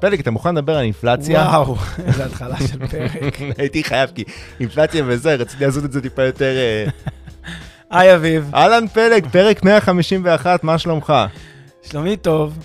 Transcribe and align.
פלג, 0.00 0.20
אתה 0.20 0.30
מוכן 0.30 0.54
לדבר 0.54 0.76
על 0.76 0.84
אינפלציה? 0.84 1.40
וואו, 1.40 1.76
איזה 2.06 2.24
התחלה 2.24 2.56
של 2.56 2.86
פרק. 2.86 3.36
הייתי 3.58 3.84
חייב, 3.84 4.10
כי 4.14 4.24
אינפלציה 4.60 5.04
וזה, 5.06 5.34
רציתי 5.34 5.66
לעשות 5.66 5.84
את 5.84 5.92
זה 5.92 6.02
טיפה 6.02 6.22
יותר... 6.22 6.56
אה, 6.56 6.86
היי 7.90 8.14
אביב, 8.14 8.50
אהלן 8.54 8.88
פלג, 8.88 9.26
פרק 9.32 9.64
151, 9.64 10.64
מה 10.64 10.78
שלומך? 10.78 11.12
שלומי 11.82 12.16
טוב. 12.16 12.58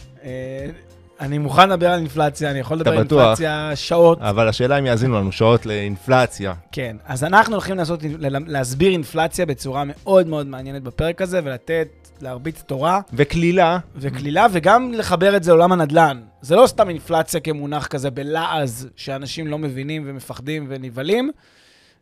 אני 1.22 1.38
מוכן 1.38 1.70
לדבר 1.70 1.90
על 1.90 2.00
אינפלציה, 2.00 2.52
אני 2.52 2.60
יכול 2.60 2.78
לדבר 2.78 2.92
על? 2.92 2.98
אינפלציה 2.98 3.72
שעות. 3.76 4.22
אבל 4.22 4.48
השאלה 4.48 4.80
אם 4.80 4.86
יאזינו 4.86 5.20
לנו 5.20 5.32
שעות 5.32 5.66
לאינפלציה. 5.66 6.54
כן, 6.72 6.96
אז 7.06 7.24
אנחנו 7.24 7.54
הולכים 7.54 7.78
לעשות, 7.78 8.00
להסביר 8.48 8.92
אינפלציה 8.92 9.46
בצורה 9.46 9.84
מאוד 9.86 10.28
מאוד 10.28 10.48
מעניינת 10.48 10.84
בפרק 10.84 11.22
הזה, 11.22 11.40
ולתת, 11.44 11.88
להרביץ 12.22 12.62
תורה 12.62 13.02
וקלילה, 13.14 13.80
וקלילה, 13.96 14.48
וגם 14.52 14.92
לחבר 14.94 15.36
את 15.36 15.44
זה 15.44 15.52
לעולם 15.52 15.72
הנדל"ן. 15.72 16.22
זה 16.42 16.56
לא 16.56 16.68
סתם 16.68 16.90
אינפלציה 16.90 17.40
כמונח 17.40 17.88
כזה 17.88 18.10
בלעז, 18.10 18.90
שאנשים 18.96 19.48
לא 19.48 19.58
מבינים 19.58 20.04
ומפחדים 20.06 20.66
ונבהלים. 20.70 21.32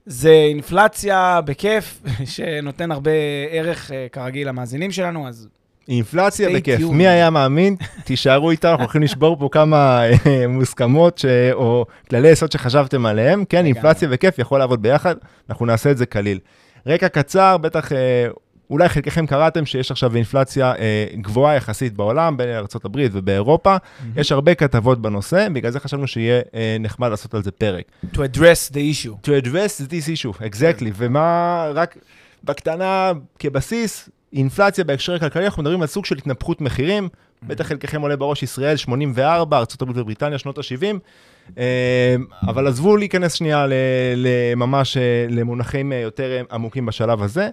זה 0.05 0.31
אינפלציה 0.31 1.39
בכיף, 1.45 2.01
שנותן 2.35 2.91
הרבה 2.91 3.11
ערך, 3.51 3.91
אה, 3.91 4.07
כרגיל, 4.11 4.47
למאזינים 4.47 4.91
שלנו, 4.91 5.27
אז 5.27 5.47
אינפלציה 5.87 6.49
בכיף. 6.55 6.81
מי 6.91 7.07
היה 7.07 7.29
מאמין? 7.29 7.75
תישארו 8.05 8.51
איתנו, 8.51 8.71
אנחנו 8.71 8.83
הולכים 8.83 9.01
לשבור 9.01 9.37
פה 9.39 9.49
כמה 9.51 10.03
אה, 10.05 10.47
מוסכמות 10.47 11.17
ש... 11.17 11.25
או 11.53 11.85
כללי 12.09 12.29
יסוד 12.29 12.51
שחשבתם 12.51 13.05
עליהם. 13.05 13.45
כן. 13.45 13.65
אינפלציה 13.65 14.07
וכיף 14.11 14.39
יכול 14.39 14.59
לעבוד 14.59 14.81
ביחד, 14.81 15.15
אנחנו 15.49 15.65
נעשה 15.65 15.91
את 15.91 15.97
זה 15.97 16.05
קליל. 16.05 16.39
רקע 16.87 17.07
קצר, 17.07 17.57
בטח... 17.57 17.91
אה, 17.91 18.27
אולי 18.69 18.89
חלקכם 18.89 19.25
קראתם 19.25 19.65
שיש 19.65 19.91
עכשיו 19.91 20.15
אינפלציה 20.15 20.73
אה, 20.79 21.05
גבוהה 21.21 21.55
יחסית 21.55 21.93
בעולם, 21.93 22.37
בארה"ב 22.37 23.07
ובאירופה. 23.11 23.75
יש 24.15 24.31
הרבה 24.31 24.55
כתבות 24.55 25.01
בנושא, 25.01 25.47
בגלל 25.53 25.71
זה 25.71 25.79
חשבנו 25.79 26.07
שיהיה 26.07 26.41
אה, 26.53 26.77
נחמד 26.79 27.09
לעשות 27.09 27.33
על 27.33 27.43
זה 27.43 27.51
פרק. 27.51 27.83
to 28.13 28.17
address 28.17 28.73
the 28.73 28.75
issue. 28.75 29.27
To 29.27 29.45
address 29.45 29.91
this 29.91 30.23
issue, 30.23 30.41
exactly. 30.41 30.91
ומה, 30.95 31.71
רק 31.73 31.97
בקטנה, 32.43 33.11
כבסיס, 33.39 34.09
אינפלציה 34.33 34.83
בהקשר 34.83 35.13
הכלכלי, 35.13 35.45
אנחנו 35.45 35.61
מדברים 35.63 35.81
על 35.81 35.87
סוג 35.87 36.05
של 36.05 36.17
התנפחות 36.17 36.61
מחירים. 36.61 37.09
בטח 37.43 37.67
חלקכם 37.67 38.01
עולה 38.01 38.15
בראש 38.15 38.43
ישראל 38.43 38.75
84, 38.75 39.57
ארה"ב 39.57 39.89
ובריטניה, 39.95 40.37
שנות 40.37 40.57
ה-70. 40.57 41.59
אבל 42.47 42.67
עזבו 42.67 42.97
להיכנס 42.97 43.33
שנייה 43.33 43.65
לממש 44.15 44.97
אה, 44.97 45.25
למונחים 45.29 45.93
אה, 45.93 45.97
יותר 45.97 46.31
אה, 46.31 46.41
עמוקים 46.51 46.85
בשלב 46.85 47.23
הזה. 47.23 47.49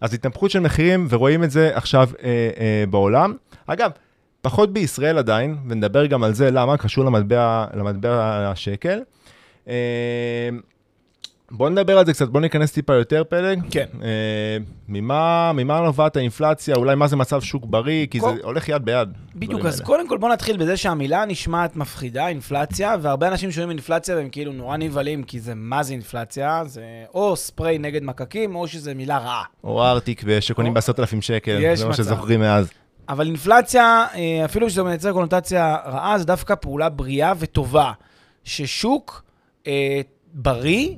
אז 0.00 0.14
התנפחות 0.14 0.50
של 0.50 0.60
מחירים, 0.60 1.06
ורואים 1.10 1.44
את 1.44 1.50
זה 1.50 1.70
עכשיו 1.74 2.08
אה, 2.22 2.50
אה, 2.60 2.84
בעולם. 2.90 3.34
אגב, 3.66 3.90
פחות 4.42 4.72
בישראל 4.72 5.18
עדיין, 5.18 5.56
ונדבר 5.68 6.06
גם 6.06 6.24
על 6.24 6.34
זה, 6.34 6.50
למה, 6.50 6.76
קשור 6.76 7.04
למטבע, 7.04 7.66
למטבע 7.74 8.50
השקל. 8.50 9.00
בוא 11.50 11.70
נדבר 11.70 11.98
על 11.98 12.06
זה 12.06 12.12
קצת, 12.12 12.28
בוא 12.28 12.40
ניכנס 12.40 12.72
טיפה 12.72 12.94
יותר 12.94 13.22
פלג. 13.28 13.60
כן. 13.70 13.86
אה, 14.02 14.08
ממה, 14.88 15.52
ממה 15.54 15.80
נובעת 15.80 16.16
האינפלציה, 16.16 16.74
אולי 16.76 16.94
מה 16.94 17.06
זה 17.06 17.16
מצב 17.16 17.40
שוק 17.40 17.64
בריא, 17.64 18.06
כי 18.06 18.20
כל- 18.20 18.34
זה 18.36 18.42
הולך 18.42 18.68
יד 18.68 18.84
ביד. 18.84 19.08
בדיוק, 19.34 19.64
אז 19.66 19.74
האלה. 19.74 19.86
קודם 19.86 20.08
כל 20.08 20.18
בוא 20.18 20.28
נתחיל 20.32 20.56
בזה 20.56 20.76
שהמילה 20.76 21.24
נשמעת 21.24 21.76
מפחידה, 21.76 22.28
אינפלציה, 22.28 22.96
והרבה 23.02 23.28
אנשים 23.28 23.50
שומעים 23.50 23.70
אינפלציה 23.70 24.16
והם 24.16 24.28
כאילו 24.28 24.52
נורא 24.52 24.76
נבהלים, 24.76 25.22
כי 25.22 25.40
זה 25.40 25.52
מה 25.54 25.82
זה 25.82 25.92
אינפלציה? 25.92 26.62
זה 26.64 26.82
או 27.14 27.36
ספרי 27.36 27.78
נגד 27.78 28.02
מקקים, 28.02 28.56
או 28.56 28.68
שזה 28.68 28.94
מילה 28.94 29.18
רעה. 29.18 29.42
או 29.64 29.84
ארטיק 29.84 30.22
שקונים 30.40 30.70
או- 30.70 30.74
בעשרת 30.74 31.00
אלפים 31.00 31.22
שקל, 31.22 31.74
זה 31.74 31.86
מה. 31.86 31.94
שזוכרים 31.94 32.40
מאז. 32.40 32.70
אבל 33.08 33.26
אינפלציה, 33.26 34.04
אה, 34.14 34.44
אפילו 34.44 34.70
שזה 34.70 34.82
מייצר 34.82 35.12
קונוטציה 35.12 35.76
רעה, 35.86 36.18
זה 36.18 36.24
דווקא 36.24 36.54
פעולה 36.54 36.88
בריאה 36.88 37.32
וטובה, 37.38 37.92
ששוק 38.44 39.22
אה, 39.66 40.00
בריא 40.34 40.88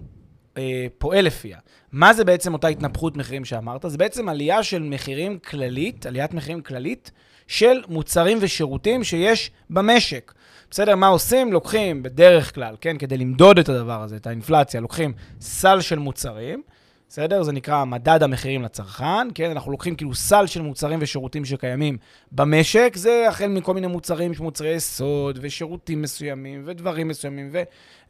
אה, 0.58 0.86
פועל 0.98 1.24
לפיה. 1.24 1.58
מה 1.92 2.14
זה 2.14 2.24
בעצם 2.24 2.52
אותה 2.52 2.69
התנפחות 2.69 3.16
מחירים 3.16 3.44
שאמרת? 3.44 3.84
זה 3.88 3.98
בעצם 3.98 4.28
עלייה 4.28 4.62
של 4.62 4.82
מחירים 4.82 5.38
כללית, 5.38 6.06
עליית 6.06 6.34
מחירים 6.34 6.60
כללית, 6.60 7.10
של 7.46 7.82
מוצרים 7.88 8.38
ושירותים 8.41 9.04
שיש 9.04 9.50
במשק. 9.70 10.32
בסדר, 10.70 10.96
מה 10.96 11.06
עושים? 11.06 11.52
לוקחים 11.52 12.02
בדרך 12.02 12.54
כלל, 12.54 12.76
כן, 12.80 12.98
כדי 12.98 13.16
למדוד 13.16 13.58
את 13.58 13.69
הדבר 13.69 14.02
הזה, 14.02 14.16
את 14.16 14.26
האינפלציה, 14.26 14.80
לוקחים 14.80 15.12
סל 15.41 15.80
של 15.80 15.98
מוצרים, 15.98 16.62
בסדר? 17.08 17.42
זה 17.42 17.52
נקרא 17.52 17.84
מדד 17.84 18.22
המחירים 18.22 18.62
לצרכן, 18.62 19.28
כן? 19.34 19.50
אנחנו 19.50 19.70
לוקחים 19.70 19.96
כאילו 19.96 20.14
סל 20.14 20.46
של 20.46 20.62
מוצרים 20.62 20.98
ושירותים 21.02 21.44
שקיימים 21.44 21.96
במשק, 22.32 22.92
זה 22.96 23.28
החל 23.28 23.46
מכל 23.46 23.74
מיני 23.74 23.86
מוצרים, 23.86 24.32
מוצרי 24.41 24.69
יסוד, 24.69 25.38
ושירותים 25.42 26.02
מסוימים, 26.02 26.62
ודברים 26.66 27.08
מסוימים, 27.08 27.52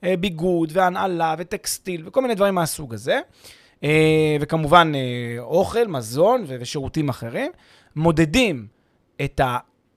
וביגוד, 0.02 0.70
והנעלה, 0.72 1.34
וטקסטיל, 1.38 2.02
וכל 2.06 2.22
מיני 2.22 2.34
דברים 2.34 2.54
מהסוג 2.54 2.94
הזה. 2.94 3.20
אה, 3.84 4.36
וכמובן, 4.40 4.92
אה, 4.94 5.42
אוכל, 5.42 5.86
מזון 5.86 6.44
ושירותים 6.48 7.08
אחרים. 7.08 7.50
מודדים 7.96 8.66
את 9.24 9.40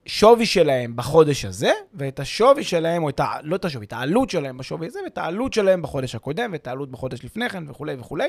השווי 0.07 0.45
שלהם 0.45 0.95
בחודש 0.95 1.45
הזה, 1.45 1.71
ואת 1.93 2.19
השווי 2.19 2.63
שלהם, 2.63 3.03
או 3.03 3.09
את 3.09 3.19
ה... 3.19 3.27
לא 3.43 3.55
את 3.55 3.65
השווי, 3.65 3.85
את 3.85 3.93
העלות 3.93 4.29
שלהם 4.29 4.57
בשווי 4.57 4.87
הזה, 4.87 4.99
ואת 5.03 5.17
העלות 5.17 5.53
שלהם 5.53 5.81
בחודש 5.81 6.15
הקודם, 6.15 6.49
ואת 6.53 6.67
העלות 6.67 6.91
בחודש 6.91 7.25
לפני 7.25 7.49
כן, 7.49 7.63
וכולי 7.67 7.95
וכולי. 7.99 8.27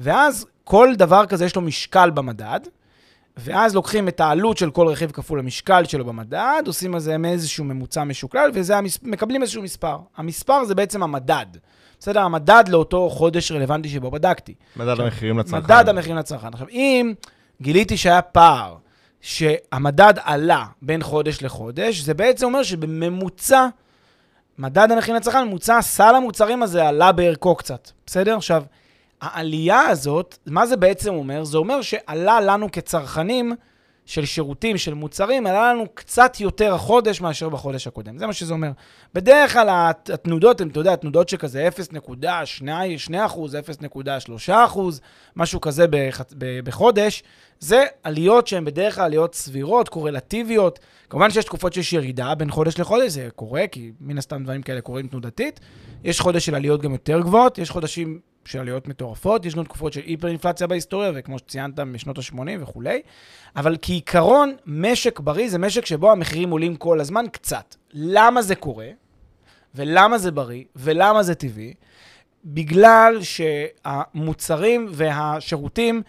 ואז 0.00 0.46
כל 0.64 0.94
דבר 0.96 1.26
כזה 1.26 1.44
יש 1.44 1.56
לו 1.56 1.62
משקל 1.62 2.10
במדד, 2.10 2.60
ואז 3.36 3.74
לוקחים 3.74 4.08
את 4.08 4.20
העלות 4.20 4.58
של 4.58 4.70
כל 4.70 4.88
רכיב 4.88 5.10
כפול 5.10 5.38
המשקל 5.38 5.84
שלו 5.84 6.04
במדד, 6.04 6.62
עושים 6.66 6.94
על 6.94 7.00
זה 7.00 7.16
איזשהו 7.24 7.64
ממוצע 7.64 8.04
משוקלל, 8.04 8.50
ומקבלים 9.02 9.42
איזשהו 9.42 9.62
מספר. 9.62 9.98
המספר 10.16 10.64
זה 10.64 10.74
בעצם 10.74 11.02
המדד. 11.02 11.46
בסדר? 12.00 12.20
המדד 12.20 12.64
לאותו 12.68 13.10
חודש 13.10 13.52
רלוונטי 13.52 13.88
שבו 13.88 14.10
בדקתי. 14.10 14.54
מדד 14.76 15.00
המחירים 15.00 15.38
לצרכן. 15.38 15.56
מדד 15.58 15.88
המחירים 15.88 16.16
לצרכן. 16.16 16.48
עכשיו, 16.52 16.68
אם 16.68 17.12
גיליתי 17.62 17.96
שהיה 17.96 18.22
פער, 18.22 18.76
שהמדד 19.20 20.14
עלה 20.24 20.64
בין 20.82 21.02
חודש 21.02 21.42
לחודש, 21.42 22.00
זה 22.00 22.14
בעצם 22.14 22.46
אומר 22.46 22.62
שבממוצע, 22.62 23.66
מדד 24.58 24.92
המחירים 24.92 25.16
לצרכן, 25.16 25.44
ממוצע 25.44 25.82
סל 25.82 26.14
המוצרים 26.14 26.62
הזה 26.62 26.88
עלה 26.88 27.12
בערכו 27.12 27.54
קצת. 27.54 27.90
בסדר? 28.06 28.36
עכשיו, 28.36 28.62
העלייה 29.20 29.80
הזאת, 29.80 30.38
מה 30.46 30.66
זה 30.66 30.76
בעצם 30.76 31.14
אומר? 31.14 31.44
זה 31.44 31.58
אומר 31.58 31.82
שעלה 31.82 32.40
לנו 32.40 32.70
כצרכנים 32.72 33.54
של 34.10 34.24
שירותים, 34.24 34.78
של 34.78 34.94
מוצרים, 34.94 35.46
עלה 35.46 35.72
לנו 35.72 35.84
קצת 35.94 36.40
יותר 36.40 36.74
החודש 36.74 37.20
מאשר 37.20 37.48
בחודש 37.48 37.86
הקודם. 37.86 38.18
זה 38.18 38.26
מה 38.26 38.32
שזה 38.32 38.52
אומר. 38.52 38.70
בדרך 39.14 39.52
כלל 39.52 39.68
הת- 39.68 40.10
התנודות 40.10 40.60
הן, 40.60 40.68
אתה 40.68 40.80
יודע, 40.80 40.96
תנודות 40.96 41.28
שכזה 41.28 41.68
0.2 41.68 42.24
אחוז, 43.26 43.54
0.3 43.56 44.30
אחוז, 44.64 45.00
משהו 45.36 45.60
כזה 45.60 45.86
בח- 45.90 46.20
ב- 46.38 46.60
בחודש. 46.64 47.22
זה 47.58 47.84
עליות 48.02 48.46
שהן 48.46 48.64
בדרך 48.64 48.94
כלל 48.94 49.04
עליות 49.04 49.34
סבירות, 49.34 49.88
קורלטיביות. 49.88 50.78
כמובן 51.10 51.30
שיש 51.30 51.44
תקופות 51.44 51.72
שיש 51.72 51.92
ירידה 51.92 52.34
בין 52.34 52.50
חודש 52.50 52.78
לחודש, 52.78 53.10
זה 53.12 53.28
קורה, 53.36 53.66
כי 53.66 53.92
מן 54.00 54.18
הסתם 54.18 54.44
דברים 54.44 54.62
כאלה 54.62 54.80
קורים 54.80 55.06
תנודתית. 55.08 55.60
יש 56.04 56.20
חודש 56.20 56.46
של 56.46 56.54
עליות 56.54 56.82
גם 56.82 56.92
יותר 56.92 57.20
גבוהות, 57.20 57.58
יש 57.58 57.70
חודשים 57.70 58.20
של 58.44 58.58
עליות 58.58 58.88
מטורפות, 58.88 59.46
יש 59.46 59.54
גם 59.54 59.64
תקופות 59.64 59.92
של 59.92 60.00
היפר-אינפלציה 60.06 60.66
בהיסטוריה, 60.66 61.12
וכמו 61.14 61.38
שציינת, 61.38 61.80
משנות 61.80 62.18
ה-80 62.18 62.38
וכולי. 62.60 63.02
אבל 63.56 63.76
כעיקרון, 63.82 64.56
משק 64.66 65.20
בריא 65.20 65.48
זה 65.48 65.58
משק 65.58 65.86
שבו 65.86 66.12
המחירים 66.12 66.50
עולים 66.50 66.76
כל 66.76 67.00
הזמן 67.00 67.24
קצת. 67.32 67.74
למה 67.92 68.42
זה 68.42 68.54
קורה? 68.54 68.88
ולמה 69.74 70.18
זה 70.18 70.30
בריא? 70.30 70.64
ולמה 70.76 71.22
זה 71.22 71.34
טבעי? 71.34 71.74
בגלל 72.44 73.18
שהמוצרים 73.20 74.86
והשירותים 74.90 76.02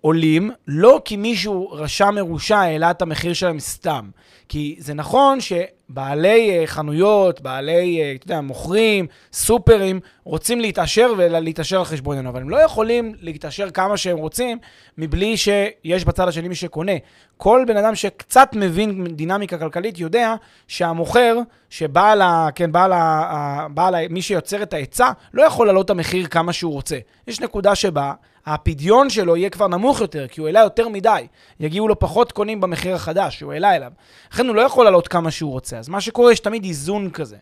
עולים, 0.00 0.50
לא 0.66 1.00
כי 1.04 1.16
מישהו 1.16 1.70
רשע 1.72 2.10
מרושע 2.10 2.58
העלה 2.58 2.90
את 2.90 3.02
המחיר 3.02 3.32
שלהם 3.32 3.60
סתם. 3.60 4.10
כי 4.48 4.76
זה 4.78 4.94
נכון 4.94 5.38
שבעלי 5.40 6.58
אה, 6.58 6.66
חנויות, 6.66 7.40
בעלי, 7.40 8.00
אה, 8.00 8.12
אתה 8.14 8.24
יודע, 8.24 8.40
מוכרים, 8.40 9.06
סופרים, 9.32 10.00
רוצים 10.24 10.60
להתעשר 10.60 11.12
ולהתעשר 11.16 11.78
על 11.78 11.84
חשבוננו, 11.84 12.28
אבל 12.28 12.40
הם 12.40 12.50
לא 12.50 12.56
יכולים 12.56 13.14
להתעשר 13.20 13.70
כמה 13.70 13.96
שהם 13.96 14.16
רוצים 14.18 14.58
מבלי 14.98 15.36
שיש 15.36 16.04
בצד 16.04 16.28
השני 16.28 16.48
מי 16.48 16.54
שקונה. 16.54 16.92
כל 17.36 17.64
בן 17.66 17.76
אדם 17.76 17.94
שקצת 17.94 18.48
מבין 18.54 19.06
דינמיקה 19.06 19.58
כלכלית 19.58 19.98
יודע 19.98 20.34
שהמוכר, 20.68 21.38
שבעל 21.70 22.22
ה... 22.22 22.48
כן, 22.54 22.72
בעל 22.72 22.92
ה... 22.92 23.66
בעל 23.74 23.94
ה... 23.94 23.98
מי 24.10 24.22
שיוצר 24.22 24.62
את 24.62 24.72
ההיצע, 24.72 25.10
לא 25.34 25.42
יכול 25.42 25.66
להעלות 25.66 25.84
את 25.84 25.90
המחיר 25.90 26.26
כמה 26.26 26.52
שהוא 26.52 26.72
רוצה. 26.72 26.98
יש 27.26 27.40
נקודה 27.40 27.74
שבה 27.74 28.12
הפדיון 28.46 29.10
שלו 29.10 29.36
יהיה 29.36 29.50
כבר 29.50 29.68
נמוך 29.68 30.00
יותר, 30.00 30.26
כי 30.28 30.40
הוא 30.40 30.48
העלה 30.48 30.60
יותר 30.60 30.88
מדי. 30.88 31.26
יגיעו 31.60 31.88
לו 31.88 31.98
פחות 31.98 32.32
קונים 32.32 32.60
במחיר 32.60 32.94
החדש 32.94 33.38
שהוא 33.38 33.52
העלה 33.52 33.76
אליו. 33.76 33.92
לכן 34.32 34.46
הוא 34.46 34.56
לא 34.56 34.60
יכול 34.60 34.84
לעלות 34.84 35.08
כמה 35.08 35.30
שהוא 35.30 35.50
רוצה. 35.50 35.78
אז 35.78 35.88
מה 35.88 36.00
שקורה, 36.00 36.32
יש 36.32 36.40
תמיד 36.40 36.64
איזון 36.64 37.10
כזה. 37.10 37.36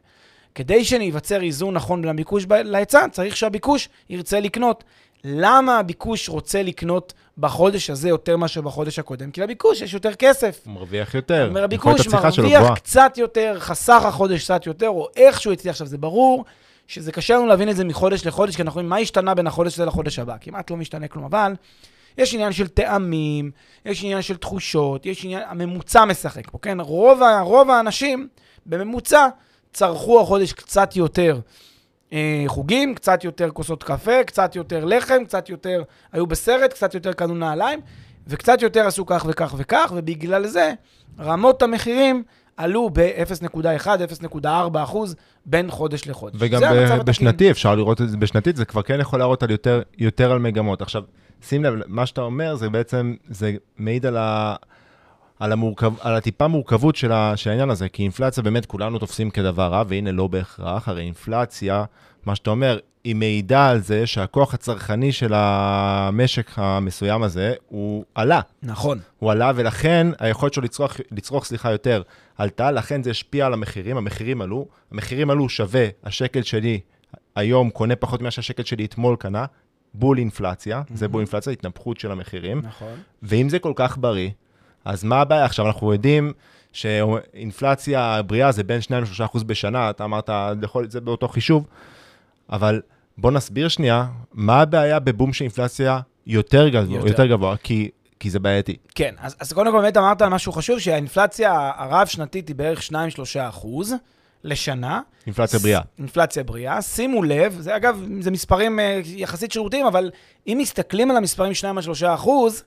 כדי 0.55 0.85
שייווצר 0.85 1.43
איזון 1.43 1.75
נכון 1.75 2.03
בין 2.03 2.11
הביקוש 2.11 2.47
להיצע, 2.51 3.09
צריך 3.13 3.37
שהביקוש 3.37 3.89
ירצה 4.11 4.41
לקנות. 4.41 4.85
למה 5.25 5.79
הביקוש 5.79 6.29
רוצה 6.29 6.63
לקנות 6.63 7.13
בחודש 7.39 7.91
הזה 7.91 8.09
יותר 8.09 8.37
מאשר 8.37 8.61
בחודש 8.61 8.99
הקודם? 8.99 9.31
כי 9.31 9.41
לביקוש 9.41 9.81
יש 9.81 9.95
יותר 9.95 10.15
כסף. 10.15 10.61
הוא 10.65 10.75
מרוויח 10.75 11.15
יותר. 11.15 11.53
הביקוש 11.65 12.09
מרוויח 12.09 12.75
קצת 12.75 13.13
יותר, 13.17 13.57
חסך 13.59 14.03
החודש 14.05 14.45
קצת 14.45 14.67
יותר, 14.67 14.89
או 14.89 15.09
איך 15.17 15.41
שהוא 15.41 15.53
הצליח. 15.53 15.73
עכשיו, 15.73 15.87
זה 15.87 15.99
ברור 15.99 16.45
שזה 16.89 17.13
קשה 17.13 17.37
לנו 17.37 17.47
להבין 17.47 17.69
את 17.69 17.77
זה 17.77 17.85
מחודש 17.85 18.27
לחודש, 18.27 18.57
כי 18.57 18.63
אנחנו 18.63 18.79
רואים 18.79 18.89
מה 18.89 18.97
השתנה 18.97 19.35
בין 19.35 19.47
החודש 19.47 19.75
הזה 19.75 19.85
לחודש 19.85 20.19
הבא. 20.19 20.37
כמעט 20.41 20.71
לא 20.71 20.77
משתנה 20.77 21.09
כלום, 21.09 21.25
אבל 21.25 21.53
יש 22.19 22.35
עניין 22.35 22.53
של 22.53 22.69
טעמים, 22.69 23.51
יש 23.85 24.05
עניין 24.05 24.23
של 24.23 24.37
תחושות, 24.37 25.07
יש 25.07 25.25
עניין, 25.25 25.43
הממוצע 25.47 26.05
משחק 26.05 26.51
פה, 26.51 26.59
כן? 26.63 26.81
רוב, 26.81 27.21
רוב 27.43 27.71
האנשים 27.71 28.29
בממוצע 28.67 29.29
צרכו 29.73 30.21
החודש 30.21 30.53
קצת 30.53 30.97
יותר 30.97 31.41
אה, 32.13 32.45
חוגים, 32.47 32.95
קצת 32.95 33.25
יותר 33.25 33.51
כוסות 33.51 33.83
קפה, 33.83 34.25
קצת 34.25 34.57
יותר 34.57 34.85
לחם, 34.85 35.25
קצת 35.25 35.49
יותר 35.49 35.83
היו 36.13 36.27
בסרט, 36.27 36.73
קצת 36.73 36.95
יותר 36.95 37.13
קנו 37.13 37.35
נעליים, 37.35 37.81
וקצת 38.27 38.63
יותר 38.63 38.87
עשו 38.87 39.07
כך 39.07 39.27
וכך 39.29 39.55
וכך, 39.59 39.93
ובגלל 39.97 40.47
זה 40.47 40.73
רמות 41.21 41.63
המחירים 41.63 42.23
עלו 42.59 42.91
ב-0.1, 42.93 43.87
0.4 43.87 44.47
אחוז 44.83 45.17
בין 45.47 45.71
חודש 45.71 46.07
לחודש. 46.07 46.37
וגם 46.39 46.63
בשנתי, 47.05 47.51
אפשר 47.51 47.75
לראות 47.75 48.01
את 48.01 48.11
זה 48.11 48.17
בשנתית, 48.17 48.57
זה 48.57 48.65
כבר 48.65 48.83
כן 48.83 49.01
יכול 49.01 49.19
להראות 49.19 49.43
על 49.43 49.51
יותר, 49.51 49.83
יותר 49.99 50.33
על 50.33 50.39
מגמות. 50.39 50.83
עכשיו, 50.83 51.03
שים 51.43 51.65
לב, 51.65 51.75
מה 51.87 52.07
שאתה 52.07 52.21
אומר, 52.21 52.55
זה 52.55 52.71
בעצם, 52.71 53.15
זה 53.29 53.55
מעיד 53.79 54.07
על, 54.07 54.17
ה, 54.17 54.57
על, 55.41 55.53
המורכב, 55.53 55.93
על 56.01 56.17
הטיפה 56.17 56.49
מורכבות 56.49 56.97
של, 56.97 57.13
ה, 57.13 57.33
של 57.37 57.51
העניין 57.51 57.71
הזה, 57.71 57.89
כי 57.89 58.03
אינפלציה 58.03 58.43
באמת 58.43 58.67
כולנו 58.67 58.99
תופסים 58.99 59.31
כדבר 59.31 59.67
רע, 59.67 59.83
והנה 59.89 60.13
לא 60.13 60.27
בהכרח, 60.27 60.89
הרי 60.89 61.03
אינפלציה, 61.03 61.85
מה 62.27 62.37
שאתה 62.37 62.51
אומר, 62.51 62.79
היא 63.05 63.17
מעידה 63.17 63.69
על 63.69 63.79
זה 63.79 64.07
שהכוח 64.07 64.55
הצרכני 64.55 65.13
של 65.13 65.33
המשק 65.35 66.51
המסוים 66.57 67.23
הזה, 67.23 67.55
הוא 67.69 68.05
עלה. 68.15 68.41
נכון. 68.63 68.99
הוא 69.19 69.33
עלה, 69.33 69.53
ולכן 69.55 70.07
היכולת 70.19 70.55
שלו 70.55 70.63
לצרוך, 70.63 70.93
לצרוך 71.13 71.45
סליחה, 71.45 71.73
יותר 71.73 72.03
עלתה, 72.39 72.71
לכן 72.71 73.03
זה 73.03 73.11
השפיע 73.11 73.47
על 73.47 73.53
המחירים, 73.53 73.97
המחירים 73.97 74.43
עלו, 74.43 74.67
המחירים 74.93 75.31
עלו 75.31 75.49
שווה, 75.49 75.87
השקל 76.05 76.43
שלי 76.43 76.81
היום 77.37 77.71
קונה 77.71 77.97
פחות 77.97 78.21
ממה 78.21 78.31
שהשקל 78.31 78.63
שלי 78.63 78.85
אתמול 78.85 79.17
קנה, 79.17 79.45
בול 79.95 80.19
אינפלציה, 80.19 80.81
mm-hmm. 80.81 80.97
זה 80.97 81.09
בול 81.09 81.21
אינפלציה, 81.21 81.53
התנפחות 81.53 82.01
של 82.01 82.11
המחירים. 82.11 82.63
נכון. 82.65 82.95
ואם 83.23 83.49
זה 83.49 83.59
כל 83.59 83.73
כך 83.77 83.99
בריא, 83.99 84.31
אז 84.85 85.05
מה 85.05 85.21
הבעיה? 85.21 85.45
עכשיו, 85.45 85.67
אנחנו 85.67 85.93
יודעים 85.93 86.33
שאינפלציה 86.73 88.23
בריאה 88.23 88.53
זה 88.53 88.65
בין 88.65 88.81
2-3% 89.35 89.45
בשנה, 89.45 89.91
אתה 89.91 90.05
אמרת, 90.05 90.31
זה 90.89 91.01
באותו 91.01 91.29
חישוב, 91.29 91.67
אבל 92.51 92.81
בוא 93.19 93.31
נסביר 93.31 93.69
שנייה, 93.69 94.07
מה 94.33 94.61
הבעיה 94.61 94.99
בבום 94.99 95.33
של 95.33 95.45
אינפלציה 95.45 96.01
יותר 96.27 96.69
גבוה, 96.69 96.97
יותר, 96.97 97.09
יותר 97.09 97.27
גבוה, 97.27 97.57
כי, 97.57 97.91
כי 98.21 98.31
זה 98.31 98.39
בעייתי. 98.39 98.77
כן, 98.95 99.15
אז, 99.19 99.37
אז 99.41 99.53
קודם 99.53 99.73
כל 99.73 99.81
באמת 99.81 99.97
אמרת 99.97 100.23
על 100.23 100.29
משהו 100.29 100.53
חשוב, 100.53 100.79
שהאינפלציה 100.79 101.71
הרב-שנתית 101.77 102.49
היא 102.49 102.57
בערך 102.57 102.81
2-3 102.81 102.93
אחוז. 103.49 103.95
לשנה. 104.45 105.01
אינפלציה 105.27 105.59
בריאה. 105.59 105.81
אינפלציה 105.99 106.43
בריאה. 106.45 106.83
שימו 106.83 107.23
לב, 107.23 107.57
זה 107.61 107.77
אגב, 107.77 108.05
זה 108.21 108.31
מספרים 108.31 108.79
uh, 108.79 108.83
יחסית 109.07 109.53
שירותיים, 109.53 109.87
אבל 109.87 110.11
אם 110.47 110.59
מסתכלים 110.61 111.11
על 111.11 111.17
המספרים 111.17 111.53
2-3 111.53 111.65
אחוז, 112.15 112.65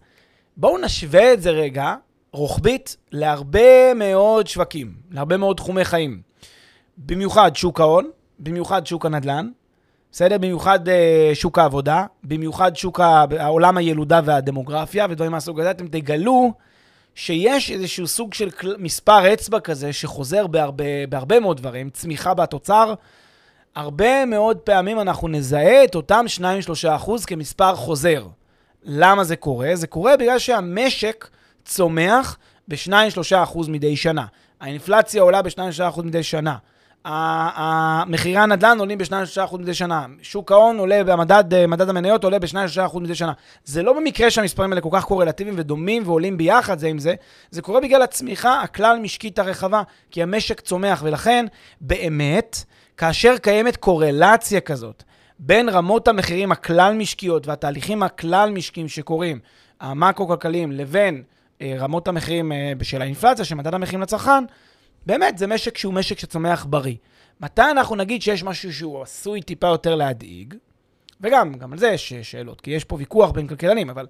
בואו 0.57 0.77
נשווה 0.77 1.33
את 1.33 1.41
זה 1.41 1.49
רגע, 1.49 1.95
רוחבית, 2.33 2.97
להרבה 3.11 3.93
מאוד 3.93 4.47
שווקים, 4.47 4.93
להרבה 5.11 5.37
מאוד 5.37 5.57
תחומי 5.57 5.85
חיים. 5.85 6.21
במיוחד 6.97 7.55
שוק 7.55 7.79
ההון, 7.79 8.09
במיוחד 8.39 8.87
שוק 8.87 9.05
הנדל"ן, 9.05 9.49
בסדר? 10.11 10.37
במיוחד 10.37 10.87
uh, 10.87 10.91
שוק 11.33 11.59
העבודה, 11.59 12.05
במיוחד 12.23 12.75
שוק 12.75 12.99
העולם 13.39 13.77
הילודה 13.77 14.21
והדמוגרפיה 14.25 15.07
ודברים 15.09 15.31
מהסוג 15.31 15.59
הזה, 15.59 15.71
אתם 15.71 15.87
תגלו 15.87 16.53
שיש 17.15 17.71
איזשהו 17.71 18.07
סוג 18.07 18.33
של 18.33 18.51
כל, 18.51 18.73
מספר 18.77 19.33
אצבע 19.33 19.59
כזה 19.59 19.93
שחוזר 19.93 20.47
בהרבה, 20.47 20.83
בהרבה 21.09 21.39
מאוד 21.39 21.57
דברים, 21.57 21.89
צמיחה 21.89 22.33
בתוצר. 22.33 22.93
הרבה 23.75 24.25
מאוד 24.25 24.57
פעמים 24.57 24.99
אנחנו 24.99 25.27
נזהה 25.27 25.83
את 25.83 25.95
אותם 25.95 26.25
2-3 26.37 26.43
אחוז 26.95 27.25
כמספר 27.25 27.75
חוזר. 27.75 28.27
למה 28.83 29.23
זה 29.23 29.35
קורה? 29.35 29.71
זה 29.73 29.87
קורה 29.87 30.17
בגלל 30.17 30.39
שהמשק 30.39 31.27
צומח 31.65 32.37
ב-2-3 32.67 32.93
אחוז 33.43 33.67
מדי 33.67 33.95
שנה. 33.95 34.25
האינפלציה 34.61 35.21
עולה 35.21 35.41
ב-2-3 35.41 35.89
אחוז 35.89 36.05
מדי 36.05 36.23
שנה. 36.23 36.55
מחירי 38.07 38.37
הנדל"ן 38.37 38.79
עולים 38.79 38.97
ב-2-3% 38.97 39.57
מדי 39.57 39.73
שנה, 39.73 40.05
שוק 40.21 40.51
ההון 40.51 40.77
עולה, 40.77 41.03
במדד, 41.03 41.53
אה, 41.53 41.67
מדד 41.67 41.89
המניות 41.89 42.23
עולה 42.23 42.39
ב-2-3% 42.39 42.99
מדי 42.99 43.15
שנה. 43.15 43.33
זה 43.65 43.83
לא 43.83 43.93
במקרה 43.93 44.31
שהמספרים 44.31 44.71
האלה 44.71 44.81
כל 44.81 44.89
כך 44.91 45.05
קורלטיביים 45.05 45.55
ודומים 45.59 46.03
ועולים 46.05 46.37
ביחד 46.37 46.79
זה 46.79 46.87
עם 46.87 46.99
זה, 46.99 47.13
זה 47.51 47.61
קורה 47.61 47.81
בגלל 47.81 48.01
הצמיחה 48.01 48.61
הכלל 48.61 48.99
משקית 49.01 49.39
הרחבה, 49.39 49.81
כי 50.11 50.23
המשק 50.23 50.59
צומח, 50.59 51.01
ולכן 51.05 51.45
באמת, 51.81 52.63
כאשר 52.97 53.37
קיימת 53.37 53.77
קורלציה 53.77 54.59
כזאת 54.61 55.03
בין 55.39 55.69
רמות 55.69 56.07
המחירים 56.07 56.51
הכלל 56.51 56.93
משקיות 56.93 57.47
והתהליכים 57.47 58.03
הכלל 58.03 58.51
משקיים 58.51 58.87
שקורים, 58.87 59.39
המקרו-כלכליים, 59.79 60.71
לבין 60.71 61.23
אה, 61.61 61.75
רמות 61.79 62.07
המחירים 62.07 62.51
אה, 62.51 62.73
של 62.81 63.01
האינפלציה, 63.01 63.45
של 63.45 63.55
מדד 63.55 63.73
המחירים 63.73 64.01
לצרכן, 64.01 64.43
באמת, 65.05 65.37
זה 65.37 65.47
משק 65.47 65.77
שהוא 65.77 65.93
משק 65.93 66.19
שצומח 66.19 66.65
בריא. 66.69 66.95
מתי 67.39 67.61
אנחנו 67.71 67.95
נגיד 67.95 68.21
שיש 68.21 68.43
משהו 68.43 68.73
שהוא 68.73 69.01
עשוי 69.01 69.41
טיפה 69.41 69.67
יותר 69.67 69.95
להדאיג? 69.95 70.53
וגם, 71.21 71.53
גם 71.53 71.73
על 71.73 71.79
זה 71.79 71.87
יש 71.87 72.13
שאלות, 72.13 72.61
כי 72.61 72.71
יש 72.71 72.83
פה 72.83 72.95
ויכוח 72.95 73.31
בין 73.31 73.47
כלכלנים, 73.47 73.89
אבל 73.89 74.07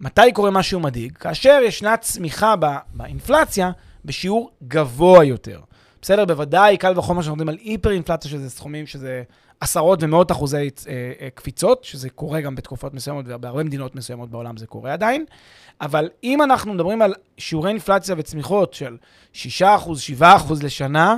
מתי 0.00 0.32
קורה 0.34 0.50
משהו 0.50 0.80
מדאיג? 0.80 1.16
כאשר 1.16 1.60
ישנה 1.64 1.96
צמיחה 1.96 2.54
באינפלציה 2.92 3.70
בשיעור 4.04 4.50
גבוה 4.68 5.24
יותר. 5.24 5.60
בסדר? 6.02 6.24
בוודאי, 6.24 6.76
קל 6.76 6.98
וחומר 6.98 7.22
שאנחנו 7.22 7.36
מדברים 7.36 7.58
על 7.58 7.64
היפר-אינפלציה, 7.64 8.30
שזה 8.30 8.50
סכומים 8.50 8.86
שזה 8.86 9.22
עשרות 9.60 10.02
ומאות 10.02 10.32
אחוזי 10.32 10.56
אה, 10.56 10.62
אה, 11.20 11.28
קפיצות, 11.34 11.84
שזה 11.84 12.10
קורה 12.10 12.40
גם 12.40 12.54
בתקופות 12.54 12.94
מסוימות, 12.94 13.24
ובהרבה 13.28 13.62
מדינות 13.62 13.94
מסוימות 13.94 14.30
בעולם 14.30 14.56
זה 14.56 14.66
קורה 14.66 14.92
עדיין. 14.92 15.24
אבל 15.80 16.08
אם 16.24 16.42
אנחנו 16.42 16.74
מדברים 16.74 17.02
על 17.02 17.14
שיעורי 17.38 17.70
אינפלציה 17.70 18.14
וצמיחות 18.18 18.74
של 18.74 18.96
6%, 19.34 19.36
7% 20.20 20.24
לשנה, 20.62 21.16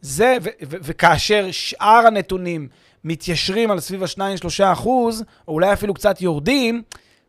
זה, 0.00 0.36
ו- 0.42 0.48
ו- 0.62 0.76
וכאשר 0.82 1.48
שאר 1.50 2.06
הנתונים 2.06 2.68
מתיישרים 3.04 3.70
על 3.70 3.80
סביב 3.80 4.02
ה-2-3 4.02 4.86
או 4.86 5.10
אולי 5.48 5.72
אפילו 5.72 5.94
קצת 5.94 6.22
יורדים, 6.22 6.82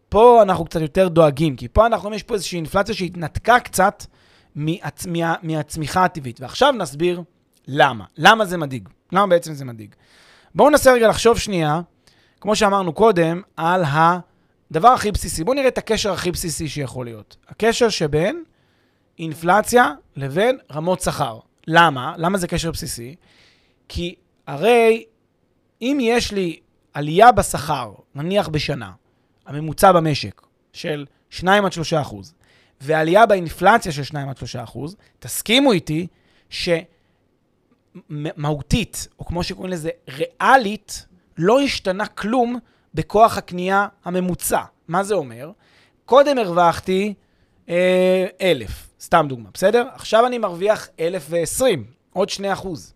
פה 0.09 0.41
אנחנו 0.41 0.65
קצת 0.65 0.81
יותר 0.81 1.07
דואגים, 1.07 1.55
כי 1.55 1.67
פה 1.67 1.85
אנחנו, 1.85 2.13
יש 2.13 2.23
פה 2.23 2.33
איזושהי 2.33 2.55
אינפלציה 2.55 2.95
שהתנתקה 2.95 3.59
קצת 3.59 4.05
מהצ... 4.55 5.05
מה... 5.05 5.35
מהצמיחה 5.43 6.05
הטבעית. 6.05 6.41
ועכשיו 6.41 6.71
נסביר 6.71 7.21
למה. 7.67 8.05
למה 8.17 8.45
זה 8.45 8.57
מדאיג? 8.57 8.89
למה 9.11 9.27
בעצם 9.27 9.53
זה 9.53 9.65
מדאיג? 9.65 9.95
בואו 10.55 10.69
ננסה 10.69 10.93
רגע 10.93 11.07
לחשוב 11.07 11.39
שנייה, 11.39 11.81
כמו 12.41 12.55
שאמרנו 12.55 12.93
קודם, 12.93 13.41
על 13.57 13.83
הדבר 13.85 14.87
הכי 14.87 15.11
בסיסי. 15.11 15.43
בואו 15.43 15.55
נראה 15.55 15.67
את 15.67 15.77
הקשר 15.77 16.11
הכי 16.11 16.31
בסיסי 16.31 16.67
שיכול 16.67 17.05
להיות. 17.05 17.37
הקשר 17.49 17.89
שבין 17.89 18.43
אינפלציה 19.19 19.93
לבין 20.15 20.57
רמות 20.71 21.01
שכר. 21.01 21.39
למה? 21.67 22.13
למה 22.17 22.37
זה 22.37 22.47
קשר 22.47 22.71
בסיסי? 22.71 23.15
כי 23.89 24.15
הרי 24.47 25.05
אם 25.81 25.97
יש 26.01 26.31
לי 26.31 26.59
עלייה 26.93 27.31
בשכר, 27.31 27.93
נניח 28.15 28.47
בשנה, 28.47 28.91
הממוצע 29.45 29.91
במשק 29.91 30.41
של 30.73 31.05
2 31.29 31.65
עד 31.65 31.71
3 31.73 31.93
אחוז, 31.93 32.33
ועלייה 32.81 33.25
באינפלציה 33.25 33.91
של 33.91 34.03
2 34.03 34.29
עד 34.29 34.37
3 34.37 34.55
אחוז, 34.55 34.95
תסכימו 35.19 35.71
איתי 35.71 36.07
שמהותית, 38.09 39.07
או 39.19 39.25
כמו 39.25 39.43
שקוראים 39.43 39.73
לזה, 39.73 39.89
ריאלית, 40.09 41.05
לא 41.37 41.61
השתנה 41.61 42.05
כלום 42.05 42.59
בכוח 42.93 43.37
הקנייה 43.37 43.87
הממוצע. 44.05 44.61
מה 44.87 45.03
זה 45.03 45.13
אומר? 45.13 45.51
קודם 46.05 46.37
הרווחתי 46.37 47.13
אה, 47.69 48.25
אלף, 48.41 48.89
סתם 49.01 49.25
דוגמה, 49.29 49.49
בסדר? 49.53 49.87
עכשיו 49.93 50.27
אני 50.27 50.37
מרוויח 50.37 50.87
אלף 50.99 51.25
ועשרים, 51.29 51.83
עוד 52.13 52.29
שני 52.29 52.53
אחוז. 52.53 52.93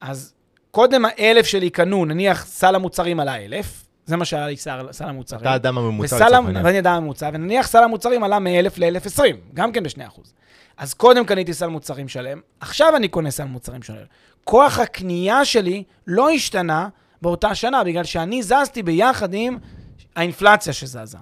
אז 0.00 0.34
קודם 0.70 1.04
האלף 1.04 1.46
שלי 1.46 1.70
קנו, 1.70 2.04
נניח 2.04 2.46
סל 2.46 2.74
המוצרים 2.74 3.20
עלה 3.20 3.44
אלף, 3.44 3.84
זה 4.06 4.16
מה 4.16 4.24
שהיה 4.24 4.46
לי 4.46 4.56
סל, 4.56 4.88
סל 4.92 5.04
המוצרים. 5.04 5.40
אתה 5.40 5.50
האדם 5.50 5.78
הממוצע 5.78 6.16
לצורך 6.16 6.32
העניין. 6.32 6.66
ואני 6.66 6.78
אדם 6.78 6.94
הממוצע, 6.94 7.30
ונניח 7.32 7.66
סל 7.66 7.84
המוצרים 7.84 8.22
עלה 8.22 8.38
מ-1,000 8.38 8.72
ל-1,020, 8.76 9.22
גם 9.54 9.72
כן 9.72 9.82
ב-2%. 9.82 10.20
אז 10.76 10.94
קודם 10.94 11.24
קניתי 11.24 11.54
סל 11.54 11.66
מוצרים 11.66 12.08
שלם, 12.08 12.40
עכשיו 12.60 12.96
אני 12.96 13.08
קונה 13.08 13.30
סל 13.30 13.44
מוצרים 13.44 13.82
שלם. 13.82 14.04
כוח 14.44 14.78
הקנייה 14.78 15.44
שלי 15.44 15.84
לא 16.06 16.30
השתנה 16.30 16.88
באותה 17.22 17.54
שנה, 17.54 17.84
בגלל 17.84 18.04
שאני 18.04 18.42
זזתי 18.42 18.82
ביחד 18.82 19.34
עם 19.34 19.58
האינפלציה 20.16 20.72
שזזה. 20.72 21.18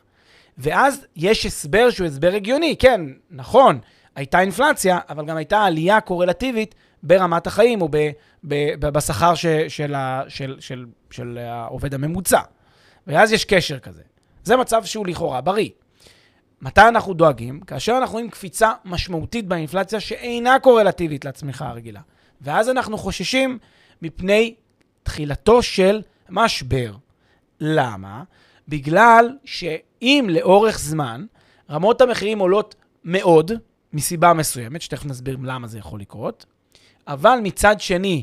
ואז 0.59 1.07
יש 1.17 1.47
הסבר 1.47 1.91
שהוא 1.91 2.07
הסבר 2.07 2.33
הגיוני, 2.35 2.77
כן, 2.79 3.01
נכון, 3.31 3.79
הייתה 4.17 4.41
אינפלציה, 4.41 4.99
אבל 5.09 5.27
גם 5.27 5.37
הייתה 5.37 5.63
עלייה 5.63 6.01
קורלטיבית 6.01 6.75
ברמת 7.03 7.47
החיים 7.47 7.83
או 7.83 7.89
ב, 7.91 8.11
ב, 8.45 8.55
ב, 8.79 8.89
בשכר 8.89 9.35
ש, 9.35 9.47
של, 9.69 9.95
ה, 9.95 10.23
של, 10.29 10.57
של, 10.61 10.87
של 11.11 11.39
העובד 11.39 11.95
הממוצע. 11.95 12.41
ואז 13.07 13.33
יש 13.33 13.45
קשר 13.45 13.79
כזה. 13.79 14.03
זה 14.45 14.57
מצב 14.57 14.85
שהוא 14.85 15.07
לכאורה 15.07 15.41
בריא. 15.41 15.69
מתי 16.65 16.81
אנחנו 16.89 17.15
דואגים? 17.15 17.61
כאשר 17.61 17.95
אנחנו 17.99 18.13
רואים 18.13 18.31
קפיצה 18.31 18.73
משמעותית 18.85 19.47
באינפלציה 19.47 20.01
שאינה 20.01 20.59
קורלטיבית 20.59 21.25
לצמיחה 21.25 21.69
הרגילה. 21.69 22.01
ואז 22.41 22.69
אנחנו 22.69 22.99
חוששים 22.99 23.59
מפני 24.03 24.55
תחילתו 25.03 25.63
של 25.63 26.03
משבר. 26.31 26.95
למה? 27.61 28.23
בגלל 28.69 29.37
שאם 29.45 30.29
לאורך 30.31 30.79
זמן 30.79 31.25
רמות 31.71 32.01
המחירים 32.01 32.39
עולות 32.39 32.75
מאוד, 33.05 33.53
מסיבה 33.93 34.33
מסוימת, 34.33 34.83
שתכף 34.83 35.07
נסביר 35.07 35.39
למה 35.43 35.67
זה 35.67 35.79
יכול 35.79 36.01
לקרות, 36.01 36.47
אבל 37.07 37.39
מצד 37.43 37.81
שני, 37.81 38.23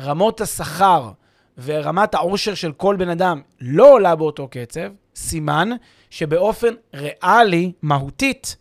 רמות 0.00 0.40
השכר 0.40 1.10
ורמת 1.58 2.14
העושר 2.14 2.54
של 2.54 2.72
כל 2.72 2.96
בן 2.96 3.08
אדם 3.08 3.40
לא 3.60 3.92
עולה 3.92 4.16
באותו 4.16 4.48
קצב, 4.50 4.90
סימן 5.16 5.70
שבאופן 6.10 6.74
ריאלי, 6.94 7.72
מהותית, 7.82 8.56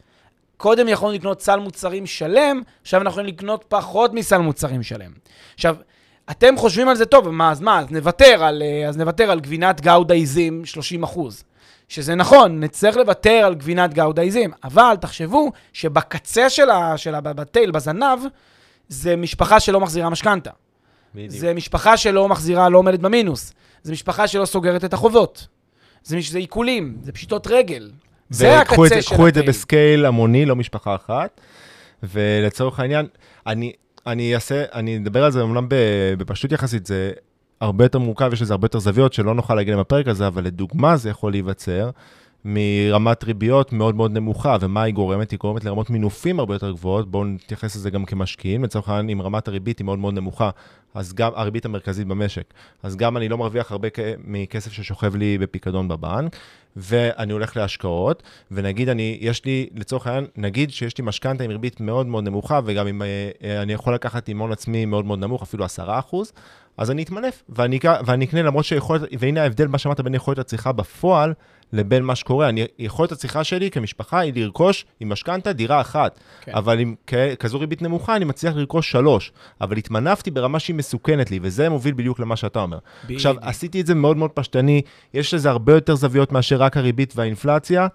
קודם 0.58 0.88
יכולנו 0.88 1.16
לקנות 1.16 1.42
סל 1.42 1.60
מוצרים 1.60 2.06
שלם, 2.06 2.62
עכשיו 2.82 3.02
אנחנו 3.02 3.12
יכולים 3.22 3.36
לקנות 3.36 3.66
פחות 3.68 4.14
מסל 4.14 4.38
מוצרים 4.38 4.84
שלם. 4.84 5.12
עכשיו, 5.56 5.76
אתם 6.32 6.58
חושבים 6.58 6.90
על 6.90 6.96
זה 6.96 7.06
טוב, 7.06 7.30
מה, 7.30 7.52
אז 7.52 7.62
מה, 7.62 7.80
אז 7.80 7.92
נוותר 7.92 8.44
על, 8.44 8.64
אה, 8.66 8.88
אז 8.90 8.98
נוותר 8.98 9.32
על 9.32 9.40
גבינת 9.40 9.82
גאודה 9.82 10.14
עיזים 10.14 10.66
30 10.66 11.04
אחוז. 11.04 11.44
שזה 11.88 12.16
נכון, 12.16 12.60
נצטרך 12.60 12.98
לוותר 12.98 13.30
על 13.46 13.56
גבינת 13.56 13.94
גאודה 13.94 14.22
עיזים, 14.22 14.52
אבל 14.64 14.96
תחשבו 15.02 15.52
שבקצה 15.74 16.50
של 16.50 16.70
ה- 16.70 16.98
של 16.98 17.16
ה- 17.16 17.22
בטייל, 17.22 17.72
בזנב, 17.72 18.20
זה 18.88 19.16
משפחה 19.16 19.60
שלא 19.60 19.80
מחזירה 19.80 20.10
משכנתה. 20.10 20.50
בדיוק. 21.16 21.32
זה 21.32 21.54
משפחה 21.54 21.98
שלא 21.98 22.30
מחזירה, 22.30 22.70
לא 22.70 22.78
עומדת 22.78 23.00
במינוס. 23.00 23.54
זה 23.84 23.92
משפחה 23.92 24.28
שלא 24.28 24.46
סוגרת 24.46 24.86
את 24.86 24.94
החובות. 24.94 25.48
זה, 26.04 26.18
זה 26.30 26.38
עיקולים, 26.40 26.98
זה 27.02 27.12
פשיטות 27.12 27.48
רגל. 27.48 27.92
זה 28.30 28.60
וקחו 28.62 28.86
את 28.86 28.92
הקצה 28.92 28.96
זה- 28.96 29.02
של 29.02 29.14
קחו 29.16 29.28
את 29.28 29.34
זה. 29.34 29.44
בסקייל 29.44 30.06
המוני, 30.06 30.46
לא 30.46 30.56
משפחה 30.56 30.96
אחת. 30.96 31.42
ולצורך 32.04 32.80
העניין, 32.80 33.06
אני, 33.48 33.72
אני 34.08 34.36
אעשה, 34.36 34.64
אני 34.74 34.98
אדבר 34.98 35.24
על 35.24 35.32
זה 35.32 35.42
אמנם 35.44 35.70
ב- 35.70 35.76
בפשטות 36.18 36.52
יחסית, 36.52 36.86
זה 36.86 37.12
הרבה 37.62 37.86
יותר 37.86 38.00
מורכב, 38.00 38.30
יש 38.34 38.42
לזה 38.42 38.54
הרבה 38.54 38.66
יותר 38.66 38.80
זוויות 38.80 39.14
שלא 39.14 39.36
נוכל 39.36 39.56
להגיע 39.56 39.74
להם 39.76 39.82
בפרק 39.82 40.08
הזה, 40.08 40.28
אבל 40.28 40.44
לדוגמה 40.44 40.98
זה 40.98 41.10
יכול 41.10 41.32
להיווצר 41.32 41.90
מרמת 42.46 43.24
ריביות 43.24 43.74
מאוד 43.74 43.96
מאוד 43.96 44.12
נמוכה, 44.12 44.58
ומה 44.62 44.84
היא 44.84 44.94
גורמת? 44.94 45.32
היא 45.32 45.40
גורמת 45.40 45.64
לרמות 45.64 45.90
מינופים 45.90 46.40
הרבה 46.40 46.56
יותר 46.56 46.72
גבוהות, 46.72 47.12
בואו 47.12 47.24
נתייחס 47.24 47.76
לזה 47.76 47.90
גם 47.90 48.06
כמשקיעים, 48.06 48.64
לצורך 48.64 48.90
העניין 48.90 49.10
אם 49.10 49.22
רמת 49.22 49.48
הריבית 49.48 49.80
היא 49.80 49.86
מאוד 49.86 50.00
מאוד 50.00 50.14
נמוכה, 50.14 50.50
אז 50.94 51.14
גם 51.14 51.32
הריבית 51.36 51.66
המרכזית 51.66 52.08
במשק, 52.08 52.54
אז 52.84 52.96
גם 52.96 53.18
אני 53.18 53.30
לא 53.30 53.38
מרוויח 53.38 53.72
הרבה 53.72 53.88
מכסף 54.24 54.72
ששוכב 54.72 55.16
לי 55.16 55.38
בפיקדון 55.38 55.88
בבנק, 55.88 56.36
ואני 56.76 57.34
הולך 57.34 57.58
להשקעות, 57.58 58.24
ונגיד 58.52 58.90
אני, 58.90 59.18
יש 59.22 59.46
לי, 59.46 59.70
לצורך 59.76 60.08
העניין, 60.08 60.26
נגיד 60.36 60.72
שיש 60.72 60.98
לי 60.98 61.04
משכנתה 61.04 61.44
עם 61.44 61.52
ריבית 61.52 61.82
מאוד 61.82 62.08
מאוד 62.08 62.24
נמוכה, 62.24 62.60
וגם 62.66 62.88
אם 62.88 63.02
אה, 63.02 63.30
אה, 63.44 63.62
אני 63.62 63.74
יכול 63.74 63.94
לקחת 63.94 64.30
עם 64.30 64.40
הון 64.40 64.52
עצמי 64.52 64.86
מאוד 64.86 65.06
מאוד 65.06 65.20
נמוך, 65.20 65.42
אפילו 65.42 65.66
10 65.66 66.00
אחוז, 66.00 66.32
אז 66.78 66.92
אני 66.92 67.04
אתמנף, 67.04 67.44
ואני, 67.50 67.80
ואני 68.06 68.26
אקנה 68.26 68.42
למרות 68.42 68.66
שיכולת, 68.66 69.02
והנה 69.20 69.44
ההבדל, 69.44 69.68
מה 69.68 69.78
שאמרת 69.78 70.02
בין 70.02 70.14
יכולת 70.14 70.40
הצריכה 70.40 70.72
בפועל 70.72 71.34
לבין 71.74 72.04
מה 72.04 72.16
שקורה. 72.16 72.50
אני, 72.50 72.66
יכולת 72.80 73.12
הצריכה 73.12 73.44
שלי 73.44 73.72
כמשפחה 73.72 74.20
היא 74.20 74.34
לרכוש 74.36 74.86
עם 75.00 75.10
משכנתה 75.10 75.54
דירה 75.54 75.82
אחת, 75.82 76.20
כן. 76.42 76.52
אבל 76.56 76.80
עם 76.80 76.96
כ- 77.08 77.14
כזו 77.40 77.60
ריבית 77.60 77.82
נמוכה 77.82 78.16
אני 78.16 78.26
מצליח 78.26 78.56
לרכוש 78.56 78.92
שלוש, 78.92 79.32
אבל 79.62 79.78
התמנפתי 79.78 80.32
ברמה 80.32 80.60
שהיא 80.60 80.76
מסוכנת 80.76 81.32
לי, 81.32 81.40
וזה 81.42 81.70
מוביל 81.70 81.94
בדיוק 81.94 82.20
למה 82.20 82.36
שאתה 82.36 82.60
אומר. 82.62 82.78
עכשיו, 83.10 83.34
בדיוק. 83.34 83.50
עשיתי 83.50 83.82
את 83.82 83.86
זה 83.88 83.96
מאוד 83.96 84.18
מאוד 84.18 84.32
פשטני, 84.32 84.82
יש 85.14 85.34
לזה 85.34 85.50
הרבה 85.50 85.74
יותר 85.74 85.96
זוויות 85.96 86.32
מאשר 86.32 86.58
רק 86.58 86.78
הריבית 86.78 87.14
והאינפלציה, 87.16 87.88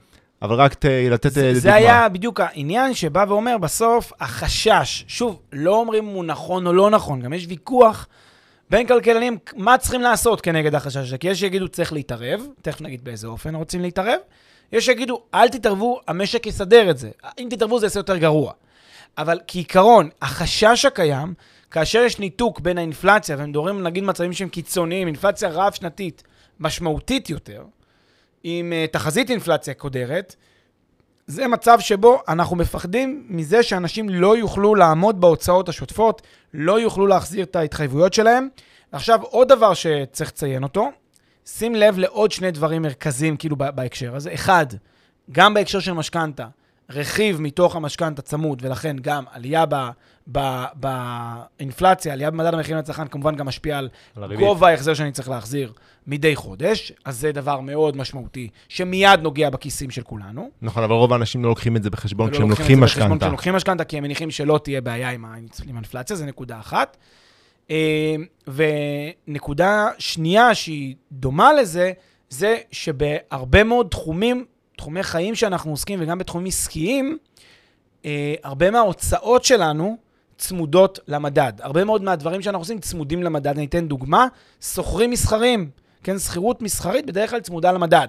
אבל 0.42 0.56
רק 0.56 0.74
ת, 0.74 0.84
לתת 1.10 1.26
אה, 1.26 1.30
זה, 1.30 1.40
דוגמה. 1.48 1.60
זה 1.60 1.74
היה 1.74 2.08
בדיוק 2.08 2.40
העניין 2.40 2.94
שבא 2.94 3.24
ואומר 3.28 3.58
בסוף, 3.58 4.12
החשש, 4.20 5.04
שוב, 5.08 5.40
לא 5.52 5.76
אומרים 5.76 6.08
אם 6.08 6.14
הוא 6.14 6.24
נכון 6.24 6.66
או 6.66 6.72
לא 6.72 6.90
נכון, 6.90 7.20
גם 7.20 7.32
יש 7.32 7.46
ויכוח 7.48 8.06
בין 8.74 8.86
כלכלנים, 8.86 9.38
מה 9.56 9.78
צריכים 9.78 10.00
לעשות 10.00 10.40
כנגד 10.40 10.74
החשש 10.74 10.96
הזה, 10.96 11.18
כי 11.18 11.28
יש 11.28 11.40
שיגידו 11.40 11.68
צריך 11.68 11.92
להתערב, 11.92 12.46
תכף 12.62 12.80
נגיד 12.80 13.04
באיזה 13.04 13.26
אופן 13.26 13.54
רוצים 13.54 13.80
להתערב, 13.80 14.18
יש 14.72 14.84
שיגידו 14.86 15.22
אל 15.34 15.48
תתערבו, 15.48 16.00
המשק 16.08 16.46
יסדר 16.46 16.90
את 16.90 16.98
זה, 16.98 17.10
אם 17.38 17.48
תתערבו 17.50 17.78
זה 17.78 17.86
יעשה 17.86 17.98
יותר 17.98 18.16
גרוע. 18.16 18.52
אבל 19.18 19.40
כעיקרון, 19.46 20.08
החשש 20.22 20.84
הקיים, 20.84 21.34
כאשר 21.70 21.98
יש 21.98 22.18
ניתוק 22.18 22.60
בין 22.60 22.78
האינפלציה, 22.78 23.36
ומדברים 23.38 23.82
נגיד 23.82 24.04
מצבים 24.04 24.32
שהם 24.32 24.48
קיצוניים, 24.48 25.06
אינפלציה 25.06 25.48
רב-שנתית 25.48 26.22
משמעותית 26.60 27.30
יותר, 27.30 27.64
עם 28.44 28.72
uh, 28.72 28.92
תחזית 28.92 29.30
אינפלציה 29.30 29.74
קודרת, 29.74 30.36
זה 31.26 31.48
מצב 31.48 31.80
שבו 31.80 32.22
אנחנו 32.28 32.56
מפחדים 32.56 33.26
מזה 33.28 33.62
שאנשים 33.62 34.08
לא 34.08 34.36
יוכלו 34.36 34.74
לעמוד 34.74 35.20
בהוצאות 35.20 35.68
השוטפות, 35.68 36.22
לא 36.54 36.80
יוכלו 36.80 37.06
להחזיר 37.06 37.44
את 37.44 37.56
ההתחייבויות 37.56 38.14
שלהם. 38.14 38.48
עכשיו, 38.92 39.22
עוד 39.22 39.48
דבר 39.48 39.74
שצריך 39.74 40.30
לציין 40.30 40.62
אותו, 40.62 40.90
שים 41.46 41.74
לב 41.74 41.98
לעוד 41.98 42.32
שני 42.32 42.50
דברים 42.50 42.82
מרכזיים 42.82 43.36
כאילו 43.36 43.56
בהקשר 43.56 44.16
הזה. 44.16 44.34
אחד, 44.34 44.66
גם 45.32 45.54
בהקשר 45.54 45.80
של 45.80 45.92
משכנתה, 45.92 46.46
רכיב 46.90 47.40
מתוך 47.40 47.76
המשכנתה 47.76 48.22
צמוד, 48.22 48.62
ולכן 48.64 48.96
גם 49.00 49.24
עלייה 49.32 49.64
באינפלציה, 50.26 52.12
עלייה 52.12 52.30
במדד 52.30 52.54
המחירים 52.54 52.78
לצרכן, 52.78 53.08
כמובן 53.08 53.36
גם 53.36 53.46
משפיע 53.46 53.78
על. 53.78 53.88
גובה 54.38 54.68
ההחזר 54.68 54.94
שאני 54.94 55.12
צריך 55.12 55.28
להחזיר 55.28 55.72
מדי 56.06 56.36
חודש, 56.36 56.92
אז 57.04 57.18
זה 57.18 57.32
דבר 57.32 57.60
מאוד 57.60 57.96
משמעותי, 57.96 58.48
שמיד 58.68 59.20
נוגע 59.20 59.50
בכיסים 59.50 59.90
של 59.90 60.02
כולנו. 60.02 60.50
נכון, 60.62 60.82
אבל 60.82 60.92
רוב 60.92 61.12
האנשים 61.12 61.42
לא 61.42 61.48
לוקחים 61.48 61.76
את 61.76 61.82
זה 61.82 61.90
בחשבון 61.90 62.26
ולא 62.26 62.36
כשהם 62.36 62.50
לוקחים 62.50 62.80
משכנתה. 62.80 63.16
כשהם 63.18 63.30
לוקחים 63.32 63.54
משכנתה, 63.54 63.84
כי 63.84 63.96
הם 63.96 64.02
מניחים 64.02 64.30
שלא 64.30 64.60
תהיה 64.64 64.80
בעיה 64.80 65.10
עם 65.10 65.24
האינפלציה, 65.24 66.16
זה 66.16 66.26
נקודה 66.26 66.58
אחת. 66.58 66.96
אה, 67.70 68.14
ונקודה 69.26 69.88
שנייה 69.98 70.54
שהיא 70.54 70.94
דומה 71.12 71.52
לזה, 71.52 71.92
זה 72.30 72.58
שבהרבה 72.70 73.64
מאוד 73.64 73.86
תחומים, 73.90 74.44
תחומי 74.76 75.02
חיים 75.02 75.34
שאנחנו 75.34 75.70
עוסקים, 75.70 75.98
וגם 76.02 76.18
בתחומים 76.18 76.46
עסקיים, 76.46 77.18
אה, 78.04 78.34
הרבה 78.42 78.70
מההוצאות 78.70 79.44
שלנו 79.44 79.96
צמודות 80.38 80.98
למדד. 81.08 81.52
הרבה 81.60 81.84
מאוד 81.84 82.02
מהדברים 82.02 82.42
שאנחנו 82.42 82.60
עושים 82.60 82.78
צמודים 82.78 83.22
למדד. 83.22 83.46
אני 83.46 83.66
אתן 83.66 83.88
דוגמה, 83.88 84.26
שוכרים 84.60 85.10
מסחרים, 85.10 85.70
כן, 86.02 86.18
שכירות 86.18 86.62
מסחרית 86.62 87.06
בדרך 87.06 87.30
כלל 87.30 87.40
צמודה 87.40 87.72
למדד. 87.72 88.08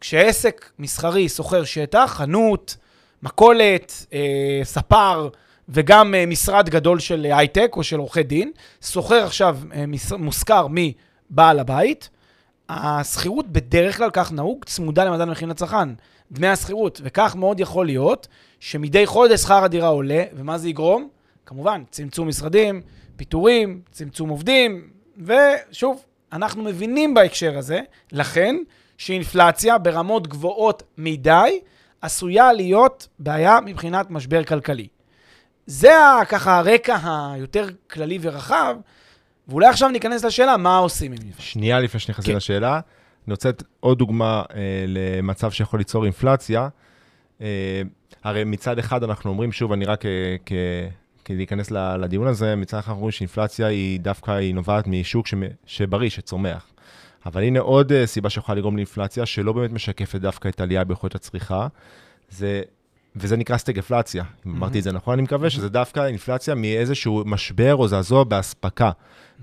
כשעסק 0.00 0.70
מסחרי 0.78 1.28
שוכר 1.28 1.64
שטח, 1.64 2.14
חנות, 2.16 2.76
מכולת, 3.22 4.06
אה, 4.12 4.60
ספר 4.64 5.28
וגם 5.68 6.14
אה, 6.14 6.26
משרד 6.26 6.68
גדול 6.68 6.98
של 6.98 7.26
הייטק 7.30 7.72
או 7.76 7.82
של 7.82 7.98
עורכי 7.98 8.22
דין, 8.22 8.52
שוכר 8.82 9.24
עכשיו 9.24 9.58
אה, 9.74 9.84
מושכר 10.18 10.66
מבעל 10.70 11.58
הבית, 11.58 12.08
השכירות 12.68 13.48
בדרך 13.48 13.96
כלל, 13.96 14.10
כך 14.12 14.32
נהוג, 14.32 14.64
צמודה 14.64 15.04
למדד 15.04 15.20
המחירים 15.20 15.50
לצרכן. 15.50 15.88
דמי 16.32 16.48
השכירות, 16.48 17.00
וכך 17.04 17.36
מאוד 17.36 17.60
יכול 17.60 17.86
להיות 17.86 18.28
שמדי 18.60 19.06
חודש 19.06 19.40
שכר 19.40 19.64
הדירה 19.64 19.88
עולה, 19.88 20.24
ומה 20.34 20.58
זה 20.58 20.68
יגרום? 20.68 21.08
כמובן, 21.46 21.82
צמצום 21.90 22.28
משרדים, 22.28 22.82
פיטורים, 23.16 23.80
צמצום 23.90 24.28
עובדים, 24.28 24.90
ושוב, 25.26 26.04
אנחנו 26.32 26.62
מבינים 26.62 27.14
בהקשר 27.14 27.58
הזה, 27.58 27.80
לכן, 28.12 28.56
שאינפלציה 28.98 29.78
ברמות 29.78 30.26
גבוהות 30.26 30.82
מדי 30.98 31.60
עשויה 32.00 32.52
להיות 32.52 33.08
בעיה 33.18 33.58
מבחינת 33.64 34.10
משבר 34.10 34.44
כלכלי. 34.44 34.88
זה 35.66 35.92
ככה 36.28 36.58
הרקע 36.58 36.98
היותר 37.34 37.66
כללי 37.90 38.18
ורחב, 38.20 38.76
ואולי 39.48 39.66
עכשיו 39.66 39.88
ניכנס 39.88 40.24
לשאלה 40.24 40.56
מה 40.56 40.76
עושים 40.76 41.12
עם 41.12 41.18
זה. 41.18 41.42
שנייה 41.42 41.80
לפני 41.80 42.00
שנכנסים 42.00 42.32
כן. 42.32 42.36
לשאלה, 42.36 42.80
אני 43.26 43.32
רוצה 43.32 43.48
לתת 43.48 43.62
עוד 43.80 43.98
דוגמה 43.98 44.42
אה, 44.54 44.84
למצב 44.88 45.50
שיכול 45.50 45.80
ליצור 45.80 46.04
אינפלציה. 46.04 46.68
אה, 47.40 47.82
הרי 48.24 48.44
מצד 48.44 48.78
אחד 48.78 49.02
אנחנו 49.04 49.30
אומרים, 49.30 49.52
שוב, 49.52 49.72
אני 49.72 49.84
רק 49.84 50.06
אה, 50.06 50.88
להיכנס 51.36 51.70
לדיון 51.70 52.26
הזה, 52.26 52.56
מצד 52.56 52.78
אחד 52.78 52.88
אנחנו 52.88 53.00
אומרים 53.00 53.12
שאינפלציה 53.12 53.66
היא 53.66 54.00
דווקא, 54.00 54.30
היא 54.30 54.54
נובעת 54.54 54.86
משוק. 54.86 55.26
שבריא, 55.66 56.10
שצומח. 56.10 56.66
אבל 57.26 57.42
הנה 57.42 57.60
עוד 57.60 57.92
אה, 57.92 58.06
סיבה 58.06 58.30
שיכולה 58.30 58.58
לגרום 58.58 58.76
לאינפלציה, 58.76 59.26
שלא 59.26 59.52
באמת 59.52 59.72
משקפת 59.72 60.20
דווקא 60.20 60.48
את 60.48 60.60
העלייה 60.60 60.84
ביכולת 60.84 61.14
הצריכה, 61.14 61.66
זה, 62.30 62.62
וזה 63.16 63.36
נקרא 63.36 63.56
סטגפלציה. 63.56 64.22
אם 64.22 64.28
Mm-hmm. 64.28 64.56
אמרתי 64.56 64.78
את 64.78 64.84
זה 64.84 64.92
נכון, 64.92 65.12
אני 65.12 65.22
מקווה 65.22 65.50
שזה 65.50 65.68
דווקא 65.68 66.06
אינפלציה 66.06 66.54
מאיזשהו 66.54 67.22
משבר 67.26 67.76
או 67.76 67.88
זעזוע 67.88 68.24
באספקה. 68.24 68.90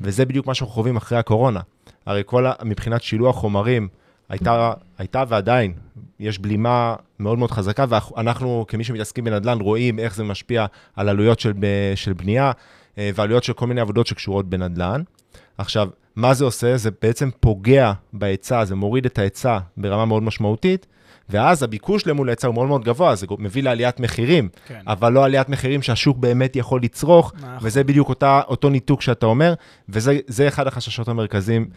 וזה 0.01 0.25
בדיוק 0.25 0.47
מה 0.47 0.53
שאנחנו 0.53 0.73
חווים 0.73 0.97
אחרי 0.97 1.17
הקורונה. 1.17 1.59
הרי 2.05 2.21
כל, 2.25 2.45
מבחינת 2.63 3.01
שילוח 3.01 3.35
חומרים, 3.35 3.87
הייתה, 4.29 4.73
הייתה 4.97 5.23
ועדיין, 5.27 5.73
יש 6.19 6.39
בלימה 6.39 6.95
מאוד 7.19 7.39
מאוד 7.39 7.51
חזקה, 7.51 7.85
ואנחנו, 7.89 8.65
כמי 8.67 8.83
שמתעסקים 8.83 9.23
בנדל"ן, 9.23 9.59
רואים 9.59 9.99
איך 9.99 10.15
זה 10.15 10.23
משפיע 10.23 10.65
על 10.95 11.09
עלויות 11.09 11.39
של, 11.39 11.53
ב- 11.59 11.91
של 11.95 12.13
בנייה, 12.13 12.51
אה, 12.97 13.09
ועלויות 13.15 13.43
של 13.43 13.53
כל 13.53 13.67
מיני 13.67 13.81
עבודות 13.81 14.07
שקשורות 14.07 14.49
בנדל"ן. 14.49 15.01
עכשיו, 15.57 15.89
מה 16.15 16.33
זה 16.33 16.45
עושה? 16.45 16.77
זה 16.77 16.89
בעצם 17.01 17.29
פוגע 17.39 17.91
בהיצע, 18.13 18.65
זה 18.65 18.75
מוריד 18.75 19.05
את 19.05 19.19
ההיצע 19.19 19.57
ברמה 19.77 20.05
מאוד 20.05 20.23
משמעותית, 20.23 20.87
ואז 21.29 21.63
הביקוש 21.63 22.07
למול 22.07 22.29
ההיצע 22.29 22.47
הוא 22.47 22.55
מאוד 22.55 22.67
מאוד 22.67 22.83
גבוה, 22.83 23.15
זה 23.15 23.27
מביא 23.39 23.63
לעליית 23.63 23.99
מחירים, 23.99 24.49
כן. 24.67 24.81
אבל 24.87 25.13
לא 25.13 25.25
עליית 25.25 25.49
מחירים 25.49 25.81
שהשוק 25.81 26.17
באמת 26.17 26.55
יכול 26.55 26.81
לצרוך, 26.83 27.33
נכון. 27.35 27.49
וזה 27.61 27.83
בדיוק 27.83 28.09
אותה, 28.09 28.41
אותו 28.47 28.69
ניתוק 28.69 29.01
שאתה 29.01 29.25
אומר, 29.25 29.53
וזה 29.89 30.19
זה 30.27 30.47
אחד 30.47 30.67
החששות 30.67 31.07
המרכזיים 31.07 31.61
אה, 31.61 31.67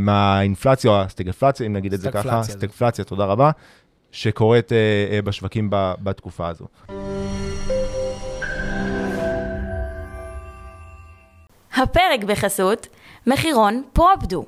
מהאינפלציה, 0.00 0.90
או 0.90 1.00
הסטגפלציה, 1.00 1.66
אם 1.66 1.72
נגיד 1.72 1.92
את 1.92 2.00
זה 2.00 2.10
ככה, 2.10 2.42
סטגפלציה 2.42 3.04
תודה 3.04 3.24
רבה, 3.24 3.50
שקורית 4.12 4.72
אה, 4.72 4.76
אה, 5.10 5.22
בשווקים 5.22 5.68
בתקופה 5.70 6.48
הזו. 6.48 6.66
הפרק 11.76 12.24
בחסות 12.26 12.86
מחירון 13.26 13.82
פרופדו, 13.92 14.44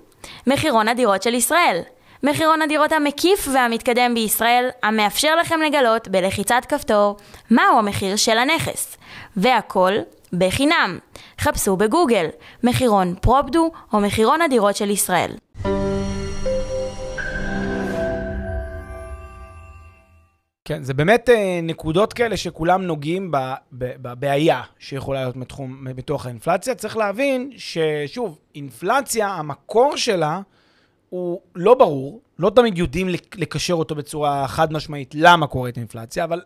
מחירון 0.47 0.89
הדירות 0.89 1.23
של 1.23 1.35
ישראל. 1.35 1.81
מחירון 2.23 2.63
הדירות 2.63 2.93
המקיף 2.93 3.49
והמתקדם 3.55 4.15
בישראל, 4.15 4.69
המאפשר 4.83 5.37
לכם 5.37 5.61
לגלות 5.61 6.09
בלחיצת 6.09 6.63
כפתור 6.69 7.17
מהו 7.51 7.79
המחיר 7.79 8.17
של 8.17 8.39
הנכס. 8.39 8.97
והכל 9.37 9.93
בחינם. 10.33 10.99
חפשו 11.41 11.77
בגוגל 11.77 12.27
מחירון 12.65 13.15
פרופדו 13.21 13.71
או 13.93 14.01
מחירון 14.01 14.43
הדירות 14.43 14.77
של 14.77 14.91
ישראל. 14.91 15.31
כן, 20.65 20.83
זה 20.83 20.95
באמת 20.95 21.29
אה, 21.29 21.61
נקודות 21.63 22.13
כאלה 22.13 22.37
שכולם 22.37 22.83
נוגעים 22.83 23.31
בבעיה 23.73 24.63
שיכולה 24.79 25.21
להיות 25.21 25.37
מתחום, 25.37 25.87
בתוך 25.97 26.27
האינפלציה. 26.27 26.75
צריך 26.75 26.97
להבין 26.97 27.51
ששוב, 27.57 28.39
אינפלציה, 28.55 29.29
המקור 29.29 29.97
שלה 29.97 30.41
הוא 31.09 31.41
לא 31.55 31.75
ברור, 31.75 32.21
לא 32.39 32.51
תמיד 32.51 32.79
יודעים 32.79 33.09
לק- 33.09 33.37
לקשר 33.39 33.75
אותו 33.75 33.95
בצורה 33.95 34.49
חד 34.49 34.73
משמעית 34.73 35.15
למה 35.15 35.47
קורית 35.47 35.77
אינפלציה, 35.77 36.25
אבל 36.25 36.43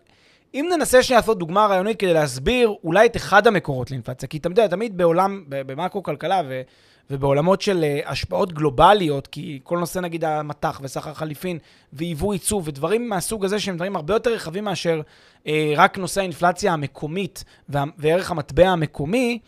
אם 0.55 0.69
ננסה 0.77 1.03
שנייה 1.03 1.21
לעשות 1.21 1.39
דוגמה 1.39 1.67
רעיונית 1.67 2.01
כדי 2.01 2.13
להסביר 2.13 2.75
אולי 2.85 3.07
את 3.07 3.17
אחד 3.17 3.47
המקורות 3.47 3.91
לאינפלציה, 3.91 4.29
כי 4.29 4.39
אתה 4.39 4.49
יודע, 4.49 4.67
תמיד 4.67 4.97
בעולם, 4.97 5.45
במקרו-כלכלה 5.49 6.43
ו... 6.49 6.63
ובעולמות 7.11 7.61
של 7.61 7.85
אה, 7.85 8.01
השפעות 8.07 8.53
גלובליות, 8.53 9.27
כי 9.27 9.61
כל 9.63 9.79
נושא 9.79 9.99
נגיד 9.99 10.25
המטח 10.25 10.81
וסחר 10.83 11.15
חליפין 11.15 11.59
ויבוא 11.93 12.35
ייצוא 12.35 12.63
ודברים 12.65 13.09
מהסוג 13.09 13.45
הזה 13.45 13.61
שהם 13.61 13.77
דברים 13.77 13.97
הרבה 13.97 14.15
יותר 14.15 14.31
רחבים 14.31 14.65
מאשר 14.65 15.01
אה, 15.47 15.73
רק 15.77 15.99
נושא 15.99 16.21
האינפלציה 16.21 16.73
המקומית 16.73 17.45
וה, 17.69 17.85
וערך 17.99 18.31
המטבע 18.31 18.69
המקומי, 18.69 19.39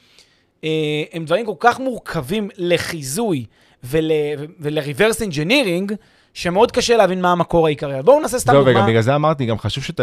אה, 0.65 0.71
הם 1.13 1.25
דברים 1.25 1.47
כל 1.47 1.55
כך 1.59 1.81
מורכבים 1.81 2.49
לחיזוי 2.57 3.45
ול, 3.85 4.11
ול-reverse 4.61 5.21
engineering, 5.21 5.93
שמאוד 6.35 6.73
קשה 6.73 6.97
להבין 6.97 7.21
מה 7.21 7.33
המקור 7.33 7.67
העיקרי. 7.67 8.03
בואו 8.03 8.21
נעשה 8.21 8.39
סתם 8.39 8.53
זהו, 8.53 8.65
דוגמה. 8.65 8.79
וגם 8.79 8.89
בגלל 8.89 9.03
זה 9.03 9.15
אמרתי, 9.15 9.47
גם 9.47 9.59
חשוב 9.59 9.85
שת, 9.85 10.01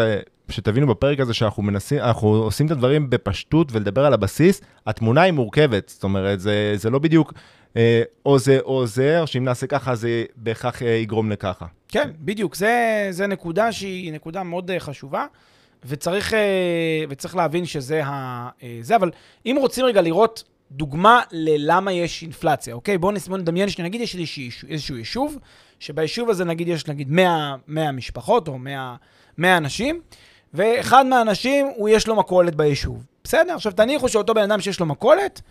שתבינו 0.50 0.88
בפרק 0.88 1.19
הזה 1.19 1.34
שאנחנו 1.34 1.63
מנסים, 1.63 1.99
אנחנו 1.99 2.27
עושים 2.27 2.65
את 2.65 2.71
הדברים 2.71 3.10
בפשטות 3.10 3.67
ולדבר 3.71 4.06
על 4.06 4.13
הבסיס, 4.13 4.62
התמונה 4.88 5.21
היא 5.21 5.32
מורכבת, 5.32 5.89
זאת 5.89 6.03
אומרת, 6.03 6.39
זה, 6.39 6.73
זה 6.75 6.89
לא 6.89 6.99
בדיוק 6.99 7.34
אה, 7.77 8.03
או 8.25 8.39
זה 8.39 8.60
או 8.60 8.88
זה, 8.88 9.19
או 9.19 9.27
שאם 9.27 9.43
נעשה 9.43 9.67
ככה 9.67 9.95
זה 9.95 10.23
בהכרח 10.36 10.82
אה, 10.82 10.88
יגרום 10.88 11.32
לככה. 11.32 11.65
כן, 11.88 12.10
בדיוק. 12.19 12.56
זה, 12.56 13.08
זה 13.10 13.27
נקודה 13.27 13.71
שהיא 13.71 14.13
נקודה 14.13 14.43
מאוד 14.43 14.71
אה, 14.71 14.79
חשובה, 14.79 15.25
וצריך, 15.86 16.34
אה, 16.34 17.03
וצריך 17.10 17.36
להבין 17.36 17.65
שזה 17.65 18.06
ה... 18.06 18.49
אה, 18.63 18.77
זה, 18.82 18.95
אבל 18.95 19.12
אם 19.45 19.56
רוצים 19.60 19.86
רגע 19.86 20.01
לראות 20.01 20.43
דוגמה 20.71 21.21
ללמה 21.32 21.91
יש 21.91 22.21
אינפלציה, 22.21 22.73
אוקיי? 22.73 22.97
בואו 22.97 23.13
בואו 23.27 23.38
נדמיין 23.38 23.69
שנגיד 23.69 24.01
יש 24.01 24.15
איזשהו, 24.15 24.69
איזשהו 24.69 24.97
יישוב, 24.97 25.38
שביישוב 25.79 26.29
הזה 26.29 26.45
נגיד 26.45 26.67
יש 26.67 26.88
נגיד 26.88 27.12
100, 27.12 27.56
100 27.67 27.91
משפחות 27.91 28.47
או 28.47 28.58
100, 28.58 28.95
100 29.38 29.58
אנשים, 29.58 30.01
ואחד 30.54 31.06
מהאנשים, 31.06 31.72
הוא 31.76 31.89
יש 31.89 32.08
לו 32.08 32.16
מכולת 32.16 32.56
ביישוב. 32.56 33.06
בסדר? 33.24 33.54
עכשיו 33.54 33.72
תניחו 33.72 34.10
שאותו 34.10 34.34
בן 34.34 34.42
אדם 34.42 34.62
שיש 34.62 34.80
לו 34.80 34.86
מכולת, 34.86 35.42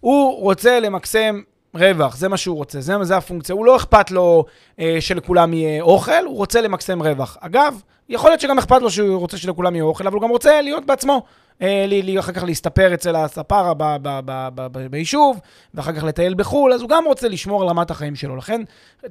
הוא 0.00 0.40
רוצה 0.42 0.80
למקסם 0.80 1.40
רווח, 1.74 2.16
זה 2.16 2.28
מה 2.28 2.36
שהוא 2.36 2.56
רוצה, 2.56 2.80
זה, 2.80 2.94
זה 3.02 3.16
הפונקציה. 3.16 3.54
הוא 3.54 3.66
לא 3.66 3.76
אכפת 3.76 4.10
לו 4.10 4.44
אה, 4.80 4.96
שלכולם 5.00 5.54
יהיה 5.54 5.82
אוכל, 5.82 6.24
הוא 6.26 6.36
רוצה 6.36 6.60
למקסם 6.60 7.02
רווח. 7.02 7.36
אגב, 7.40 7.80
יכול 8.08 8.30
להיות 8.30 8.40
שגם 8.40 8.58
אכפת 8.58 8.82
לו 8.82 8.90
שהוא 8.90 9.18
רוצה 9.18 9.36
שלכולם 9.36 9.74
יהיה 9.74 9.84
אוכל, 9.84 10.06
אבל 10.06 10.14
הוא 10.14 10.22
גם 10.22 10.30
רוצה 10.30 10.62
להיות 10.62 10.86
בעצמו. 10.86 11.22
אה, 11.62 11.84
לי, 11.88 12.18
אחר 12.18 12.32
כך 12.32 12.42
להסתפר 12.42 12.94
אצל 12.94 13.16
הספר 13.16 13.72
ביישוב, 14.90 15.40
ואחר 15.74 15.92
כך 15.92 16.04
לטייל 16.04 16.34
בחו"ל, 16.34 16.72
אז 16.72 16.80
הוא 16.80 16.88
גם 16.88 17.04
רוצה 17.06 17.28
לשמור 17.28 17.62
על 17.62 17.68
רמת 17.68 17.90
החיים 17.90 18.16
שלו. 18.16 18.36
לכן, 18.36 18.62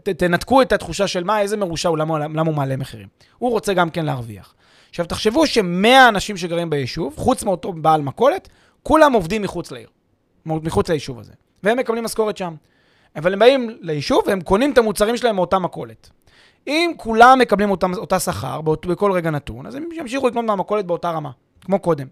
ת, 0.03 0.09
תנתקו 0.09 0.61
את 0.61 0.71
התחושה 0.71 1.07
של 1.07 1.23
מה, 1.23 1.41
איזה 1.41 1.57
מרושע 1.57 1.89
הוא, 1.89 1.97
למה 1.97 2.41
הוא 2.41 2.55
מעלה 2.55 2.77
מחירים. 2.77 3.07
הוא 3.37 3.51
רוצה 3.51 3.73
גם 3.73 3.89
כן 3.89 4.05
להרוויח. 4.05 4.53
עכשיו, 4.91 5.05
תחשבו 5.05 5.47
שמאה 5.47 6.07
אנשים 6.07 6.37
שגרים 6.37 6.69
ביישוב, 6.69 7.13
חוץ 7.17 7.43
מאותו 7.43 7.73
בעל 7.73 8.01
מכולת, 8.01 8.49
כולם 8.83 9.13
עובדים 9.13 9.41
מחוץ 9.41 9.71
לעיר, 9.71 9.89
מחוץ 10.45 10.89
ליישוב 10.89 11.19
הזה. 11.19 11.33
והם 11.63 11.77
מקבלים 11.77 12.03
משכורת 12.03 12.37
שם. 12.37 12.55
אבל 13.15 13.33
הם 13.33 13.39
באים 13.39 13.77
ליישוב 13.81 14.23
והם 14.27 14.41
קונים 14.41 14.71
את 14.73 14.77
המוצרים 14.77 15.17
שלהם 15.17 15.35
מאותה 15.35 15.59
מכולת. 15.59 16.09
אם 16.67 16.91
כולם 16.97 17.39
מקבלים 17.39 17.71
אותה, 17.71 17.87
אותה 17.97 18.19
שכר 18.19 18.61
באות, 18.61 18.85
בכל 18.85 19.11
רגע 19.11 19.29
נתון, 19.29 19.65
אז 19.65 19.75
הם 19.75 19.89
ימשיכו 19.93 20.27
לקנות 20.27 20.45
מהמכולת 20.45 20.85
באותה 20.85 21.11
רמה, 21.11 21.31
כמו 21.61 21.79
קודם. 21.79 22.07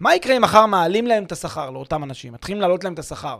מה 0.00 0.14
יקרה 0.14 0.36
אם 0.36 0.42
מחר 0.42 0.66
מעלים 0.66 1.06
להם 1.06 1.24
את 1.24 1.32
השכר 1.32 1.70
לאותם 1.70 2.04
אנשים, 2.04 2.32
מתחילים 2.32 2.60
להעלות 2.60 2.84
להם 2.84 2.94
את 2.94 2.98
השכר? 2.98 3.38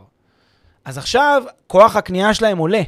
אז 0.85 0.97
עכשיו 0.97 1.43
כוח 1.67 1.95
הקנייה 1.95 2.33
שלהם 2.33 2.57
עולה. 2.57 2.81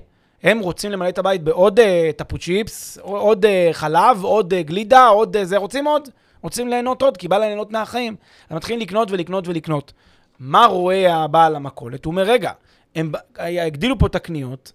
הם 0.43 0.59
רוצים 0.59 0.91
למלא 0.91 1.09
את 1.09 1.17
הבית 1.17 1.43
בעוד 1.43 1.79
uh, 1.79 1.83
טפו 2.15 2.37
צ'יפס, 2.37 2.97
עוד 3.01 3.45
uh, 3.45 3.73
חלב, 3.73 4.23
עוד 4.23 4.53
uh, 4.53 4.57
גלידה, 4.67 5.07
עוד 5.07 5.37
uh, 5.37 5.43
זה, 5.43 5.57
רוצים 5.57 5.87
עוד? 5.87 6.09
רוצים 6.41 6.67
ליהנות 6.67 7.01
עוד, 7.01 7.17
כי 7.17 7.27
בא 7.27 7.37
ליהנות 7.37 7.71
מהחיים. 7.71 8.15
הם 8.49 8.57
מתחילים 8.57 8.81
לקנות 8.81 9.11
ולקנות 9.11 9.47
ולקנות. 9.47 9.93
מה 10.39 10.65
רואה 10.65 11.15
הבעל 11.15 11.55
המכולת? 11.55 12.05
הוא 12.05 12.11
אומר, 12.11 12.23
רגע, 12.23 12.51
הם 12.95 13.11
הגדילו 13.37 13.99
פה 13.99 14.07
את 14.07 14.15
הקניות, 14.15 14.71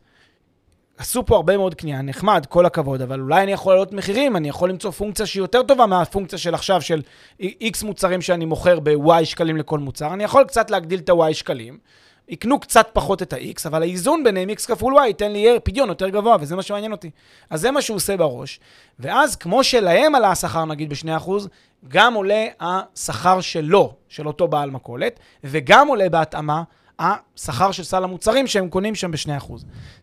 עשו 0.98 1.26
פה 1.26 1.36
הרבה 1.36 1.56
מאוד 1.56 1.74
קנייה, 1.74 2.02
נחמד, 2.02 2.46
כל 2.48 2.66
הכבוד, 2.66 3.02
אבל 3.02 3.20
אולי 3.20 3.42
אני 3.42 3.52
יכול 3.52 3.72
להעלות 3.72 3.92
מחירים, 3.92 4.36
אני 4.36 4.48
יכול 4.48 4.70
למצוא 4.70 4.90
פונקציה 4.90 5.26
שהיא 5.26 5.40
יותר 5.40 5.62
טובה 5.62 5.86
מהפונקציה 5.86 6.38
של 6.38 6.54
עכשיו, 6.54 6.82
של 6.82 7.02
X 7.42 7.84
מוצרים 7.84 8.22
שאני 8.22 8.44
מוכר 8.44 8.80
ב-Y 8.80 9.24
שקלים 9.24 9.56
לכל 9.56 9.78
מוצר. 9.78 10.14
אני 10.14 10.24
יכול 10.24 10.44
קצת 10.44 10.70
להגדיל 10.70 10.98
את 10.98 11.08
ה-Y 11.08 11.34
שקלים, 11.34 11.78
יקנו 12.28 12.60
קצת 12.60 12.88
פחות 12.92 13.22
את 13.22 13.32
ה-X, 13.32 13.66
אבל 13.66 13.82
האיזון 13.82 14.24
ביניהם 14.24 14.50
X 14.50 14.66
כפול 14.66 14.98
Y 14.98 15.06
ייתן 15.06 15.32
לי 15.32 15.46
פדיון 15.64 15.88
יותר 15.88 16.08
גבוה, 16.08 16.36
וזה 16.40 16.56
מה 16.56 16.62
שמעניין 16.62 16.92
אותי. 16.92 17.10
אז 17.50 17.60
זה 17.60 17.70
מה 17.70 17.82
שהוא 17.82 17.96
עושה 17.96 18.16
בראש. 18.16 18.60
ואז, 18.98 19.36
כמו 19.36 19.64
שלהם 19.64 20.14
עלה 20.14 20.30
השכר 20.30 20.64
נגיד 20.64 20.90
ב-2%, 20.90 21.30
גם 21.88 22.14
עולה 22.14 22.46
השכר 22.60 23.40
שלו, 23.40 23.94
של 24.08 24.26
אותו 24.26 24.48
בעל 24.48 24.70
מכולת, 24.70 25.20
וגם 25.44 25.88
עולה 25.88 26.08
בהתאמה 26.08 26.62
השכר 26.98 27.72
של 27.72 27.84
סל 27.84 28.04
המוצרים 28.04 28.46
שהם 28.46 28.68
קונים 28.68 28.94
שם 28.94 29.10
ב-2%. 29.10 29.52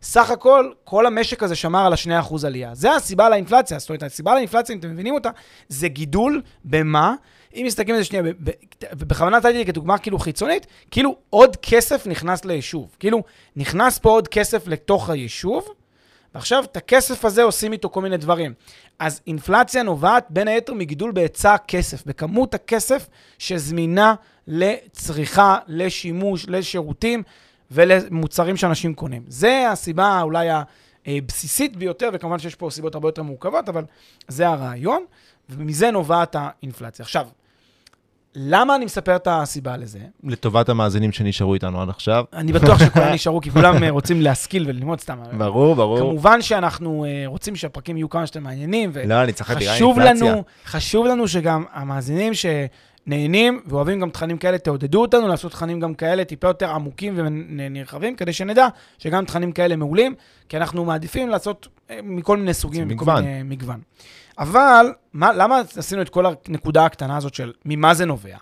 סך 0.02 0.30
הכל, 0.30 0.72
כל 0.84 1.06
המשק 1.06 1.44
הזה 1.44 1.56
שמר 1.56 1.86
על 1.86 1.94
ה-2% 1.94 2.36
עלייה. 2.46 2.76
זה 2.76 2.96
הסיבה 2.96 3.30
לאינפלציה. 3.30 3.80
זאת 3.80 3.90
אומרת, 3.90 4.04
הסיבה 4.04 4.34
לאינפלציה, 4.36 4.74
אם 4.74 4.80
אתם 4.80 4.90
מבינים 4.90 5.14
אותה, 5.14 5.30
זה 5.70 5.88
גידול 5.88 6.42
במה? 6.66 7.16
אם 7.56 7.64
מסתכלים 7.66 7.96
על 7.96 8.02
זה 8.02 8.06
שנייה, 8.06 8.24
ב- 8.24 8.28
ב- 8.50 8.52
ובכוונה 8.94 9.38
נתתי 9.38 9.54
לי 9.54 9.66
כדוגמה 9.66 9.98
כאילו 9.98 10.20
חיצונית, 10.20 10.68
כאילו 10.92 11.16
עוד 11.30 11.56
כסף 11.56 12.08
נכנס 12.08 12.46
ליישוב. 12.46 12.96
כאילו, 13.00 13.24
נכנס 13.56 14.00
פה 14.00 14.10
עוד 14.10 14.28
כסף 14.28 14.68
לתוך 14.68 15.10
היישוב, 15.10 15.68
ועכשיו 16.36 16.64
את 16.64 16.78
הכסף 16.78 17.26
הזה 17.26 17.44
עושים 17.44 17.72
איתו 17.74 17.90
כל 17.90 18.02
מיני 18.02 18.18
דברים. 18.18 18.54
אז 19.00 19.22
אינפלציה 19.28 19.84
נובעת 19.84 20.26
בין 20.30 20.48
היתר 20.48 20.74
מגידול 20.74 21.12
בהיצע 21.12 21.54
הכסף, 21.54 22.06
בכמות 22.06 22.54
הכסף 22.54 23.08
שזמינה 23.38 24.16
לצריכה, 24.48 25.58
לשימוש, 25.68 26.46
לשירותים 26.50 27.24
ולמוצרים 27.72 28.58
שאנשים 28.58 28.94
קונים. 28.94 29.24
זה 29.28 29.70
הסיבה 29.72 30.22
אולי 30.22 30.50
ה- 30.50 30.64
בסיסית 31.08 31.76
ביותר, 31.76 32.10
וכמובן 32.14 32.40
שיש 32.40 32.56
פה 32.56 32.70
סיבות 32.72 32.96
הרבה 32.96 33.08
יותר 33.08 33.24
מורכבות, 33.24 33.70
אבל 33.70 33.84
זה 34.28 34.48
הרעיון, 34.48 35.06
ומזה 35.50 35.92
נובעת 35.92 36.36
האינפלציה. 36.40 37.04
עכשיו, 37.04 37.28
למה 38.36 38.76
אני 38.76 38.86
מספר 38.86 39.16
את 39.16 39.28
הסיבה 39.32 39.78
לזה? 39.78 40.00
לטובת 40.24 40.70
המאזינים 40.70 41.12
שנשארו 41.12 41.54
איתנו 41.54 41.82
עד 41.82 41.90
עכשיו. 41.90 42.26
אני 42.34 42.54
בטוח 42.54 42.80
שכולם 42.86 43.14
נשארו, 43.14 43.42
כי 43.42 43.52
כולם 43.52 43.84
אה, 43.84 43.90
רוצים 43.90 44.22
להשכיל 44.22 44.64
וללמוד 44.68 45.00
סתם. 45.00 45.18
ברור, 45.38 45.76
ברור. 45.76 46.00
כמובן 46.00 46.42
שאנחנו 46.42 47.06
אה, 47.06 47.24
רוצים 47.26 47.56
שהפרקים 47.56 47.98
יהיו 47.98 48.10
כמה 48.10 48.28
שיותר 48.28 48.40
מעניינים, 48.40 48.92
לא, 49.06 49.16
וחשוב 49.40 50.00
אינפלציה. 50.00 50.32
לנו, 50.32 50.44
חשוב 50.66 51.06
לנו 51.06 51.28
שגם 51.28 51.64
המאזינים 51.74 52.34
שנהנים 52.34 53.62
ואוהבים 53.66 54.00
גם 54.00 54.10
תכנים 54.10 54.38
כאלה, 54.38 54.58
תעודדו 54.58 55.02
אותנו 55.02 55.28
לעשות 55.28 55.52
תכנים 55.52 55.80
גם 55.80 55.94
כאלה 55.94 56.24
טיפה 56.24 56.48
יותר 56.48 56.70
עמוקים 56.70 57.14
ונרחבים, 57.18 58.16
כדי 58.16 58.34
שנדע 58.34 58.68
שגם 58.98 59.26
תכנים 59.26 59.52
כאלה 59.52 59.76
מעולים, 59.76 60.16
כי 60.50 60.58
אנחנו 60.58 60.86
מעדיפים 60.86 61.30
לעשות 61.30 61.68
אה, 61.90 62.00
מכל 62.04 62.38
מיני 62.38 62.54
סוגים, 62.54 62.88
מכל 62.88 62.94
מגוון. 62.96 63.24
מיני 63.24 63.44
מגוון. 63.44 63.80
אבל, 64.42 64.94
מה, 65.14 65.34
למה 65.34 65.62
עשינו 65.78 66.02
את 66.02 66.10
כל 66.10 66.26
הנקודה 66.26 66.86
הקטנה 66.86 67.18
הזאת 67.18 67.34
של 67.34 67.54
ממה 67.66 67.94
זה 67.94 68.06
נובע? 68.06 68.38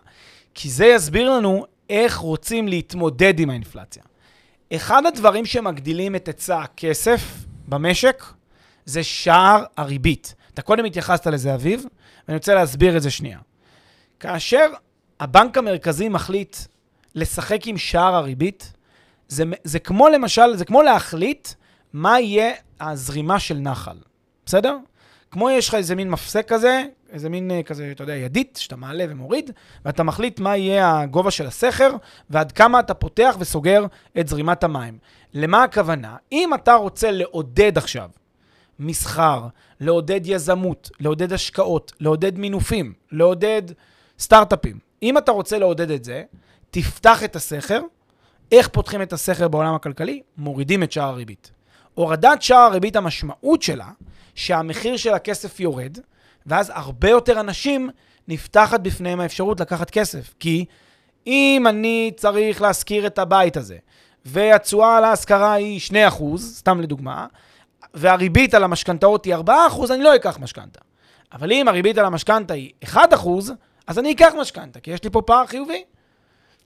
כי 0.54 0.70
זה 0.70 0.86
יסביר 0.86 1.30
לנו 1.30 1.66
איך 1.90 2.18
רוצים 2.18 2.68
להתמודד 2.68 3.40
עם 3.40 3.50
האינפלציה. 3.50 4.04
אחד 4.76 5.06
הדברים 5.06 5.46
שמגדילים 5.46 6.16
את 6.16 6.28
היצע 6.28 6.60
הכסף 6.60 7.46
במשק 7.68 8.24
זה 8.86 9.04
שער 9.04 9.64
הריבית. 9.78 10.36
אתה 10.54 10.62
קודם 10.62 10.86
התייחסת 10.86 11.28
לזה, 11.28 11.56
אביב, 11.56 11.86
ואני 12.28 12.38
רוצה 12.38 12.56
להסביר 12.56 12.98
את 12.98 13.02
זה 13.02 13.12
שנייה. 13.12 13.40
כאשר 14.20 14.68
הבנק 15.20 15.58
המרכזי 15.58 16.10
מחליט 16.10 16.58
לשחק 17.16 17.68
עם 17.68 17.78
שער 17.78 18.16
הריבית, 18.16 18.74
זה, 19.28 19.44
זה 19.64 19.80
כמו 19.80 20.10
למשל, 20.10 20.56
זה 20.56 20.66
כמו 20.66 20.82
להחליט 20.82 21.48
מה 21.94 22.20
יהיה 22.20 22.52
הזרימה 22.80 23.40
של 23.40 23.58
נחל, 23.58 23.98
בסדר? 24.46 24.78
כמו 25.32 25.50
יש 25.50 25.70
לך 25.70 25.76
איזה 25.76 25.96
מין 25.96 26.10
מפסק 26.10 26.48
כזה, 26.48 26.84
איזה 27.10 27.30
מין 27.30 27.52
אה, 27.52 27.64
כזה, 27.64 27.90
אתה 27.92 28.04
יודע, 28.04 28.16
ידית, 28.16 28.60
שאתה 28.62 28.76
מעלה 28.76 29.06
ומוריד, 29.10 29.52
ואתה 29.86 30.04
מחליט 30.04 30.40
מה 30.40 30.58
יהיה 30.58 31.00
הגובה 31.00 31.32
של 31.32 31.48
הסכר, 31.48 31.90
ועד 32.30 32.52
כמה 32.52 32.80
אתה 32.80 32.94
פותח 32.94 33.36
וסוגר 33.40 33.86
את 34.20 34.28
זרימת 34.28 34.64
המים. 34.64 34.98
למה 35.34 35.64
הכוונה? 35.64 36.16
אם 36.32 36.54
אתה 36.54 36.74
רוצה 36.74 37.12
לעודד 37.12 37.78
עכשיו 37.78 38.10
מסחר, 38.80 39.48
לעודד 39.80 40.22
יזמות, 40.24 40.90
לעודד 41.00 41.34
השקעות, 41.34 41.92
לעודד 42.00 42.38
מינופים, 42.38 42.94
לעודד 43.12 43.62
סטארט-אפים, 44.20 44.80
אם 45.04 45.18
אתה 45.18 45.32
רוצה 45.32 45.60
לעודד 45.60 45.92
את 45.92 46.04
זה, 46.04 46.24
תפתח 46.72 47.24
את 47.24 47.36
הסכר. 47.36 47.82
איך 48.52 48.68
פותחים 48.68 49.02
את 49.02 49.14
הסכר 49.14 49.48
בעולם 49.48 49.76
הכלכלי? 49.76 50.22
מורידים 50.38 50.84
את 50.84 50.92
שער 50.92 51.10
הריבית. 51.10 51.52
הורדת 51.94 52.42
שער 52.42 52.58
הריבית, 52.58 52.96
המשמעות 52.96 53.62
שלה, 53.62 53.90
שהמחיר 54.36 54.98
של 54.98 55.14
הכסף 55.14 55.60
יורד, 55.60 55.98
ואז 56.46 56.72
הרבה 56.76 57.10
יותר 57.10 57.40
אנשים 57.40 57.90
נפתחת 58.28 58.80
בפניהם 58.80 59.20
האפשרות 59.20 59.60
לקחת 59.60 59.90
כסף. 59.90 60.34
כי 60.40 60.66
אם 61.28 61.66
אני 61.70 62.12
צריך 62.16 62.62
להשכיר 62.62 63.08
את 63.08 63.20
הבית 63.20 63.58
הזה, 63.58 63.78
והתשואה 64.26 64.98
על 64.98 65.04
ההשכרה 65.04 65.54
היא 65.54 65.80
2%, 66.10 66.38
סתם 66.38 66.82
לדוגמה, 66.82 67.28
והריבית 67.94 68.54
על 68.54 68.64
המשכנתאות 68.64 69.26
היא 69.26 69.36
4%, 69.36 69.50
אני 69.90 70.04
לא 70.04 70.16
אקח 70.16 70.38
משכנתה. 70.40 70.80
אבל 71.34 71.52
אם 71.52 71.68
הריבית 71.68 71.98
על 71.98 72.06
המשכנתה 72.06 72.54
היא 72.54 72.72
1%, 72.86 72.98
אז 73.88 74.00
אני 74.00 74.12
אקח 74.12 74.34
משכנתה, 74.42 74.80
כי 74.80 74.92
יש 74.92 75.04
לי 75.04 75.10
פה 75.10 75.22
פער 75.22 75.46
חיובי. 75.46 75.84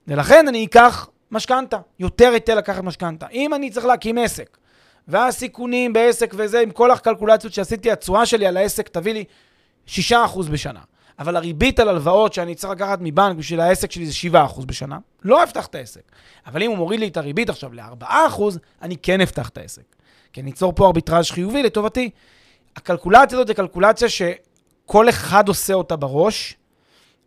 ולכן 0.08 0.48
אני 0.48 0.66
אקח 0.66 1.10
משכנתה, 1.32 1.78
יותר 2.00 2.30
היטל 2.34 2.56
לקחת 2.56 2.84
משכנתה. 2.84 3.28
אם 3.28 3.54
אני 3.54 3.70
צריך 3.70 3.86
להקים 3.86 4.18
עסק, 4.18 4.58
והסיכונים 5.08 5.94
בעסק 5.94 6.34
וזה, 6.38 6.60
עם 6.60 6.72
כל 6.72 6.92
הקלקולציות 6.92 7.54
שעשיתי, 7.54 7.92
התשואה 7.92 8.26
שלי 8.26 8.48
על 8.48 8.58
העסק 8.58 8.90
תביא 8.90 9.14
לי 9.14 9.24
6% 9.88 9.92
בשנה. 10.52 10.80
אבל 11.20 11.36
הריבית 11.36 11.80
על 11.80 11.90
הלוואות 11.90 12.34
שאני 12.34 12.56
צריך 12.56 12.74
לקחת 12.74 13.00
מבנק 13.02 13.38
בשביל 13.38 13.60
העסק 13.60 13.92
שלי 13.92 14.06
זה 14.06 14.14
7% 14.32 14.66
בשנה, 14.66 14.98
לא 15.24 15.44
אפתח 15.44 15.66
את 15.66 15.76
העסק. 15.76 16.02
אבל 16.48 16.64
אם 16.64 16.70
הוא 16.70 16.78
מוריד 16.78 17.00
לי 17.00 17.08
את 17.08 17.18
הריבית 17.18 17.50
עכשיו 17.50 17.74
ל-4%, 17.74 18.42
אני 18.82 18.98
כן 18.98 19.22
אפתח 19.22 19.50
את 19.50 19.58
העסק. 19.58 19.96
כי 20.34 20.42
אני 20.42 20.52
אצור 20.52 20.74
פה 20.76 20.86
ארביטראז' 20.86 21.32
חיובי 21.32 21.64
לטובתי. 21.64 22.10
הקלקולציה 22.76 23.38
הזאת 23.38 23.48
היא 23.48 23.56
קלקולציה 23.56 24.10
שכל 24.10 25.10
אחד 25.10 25.48
עושה 25.48 25.74
אותה 25.74 25.96
בראש, 25.96 26.56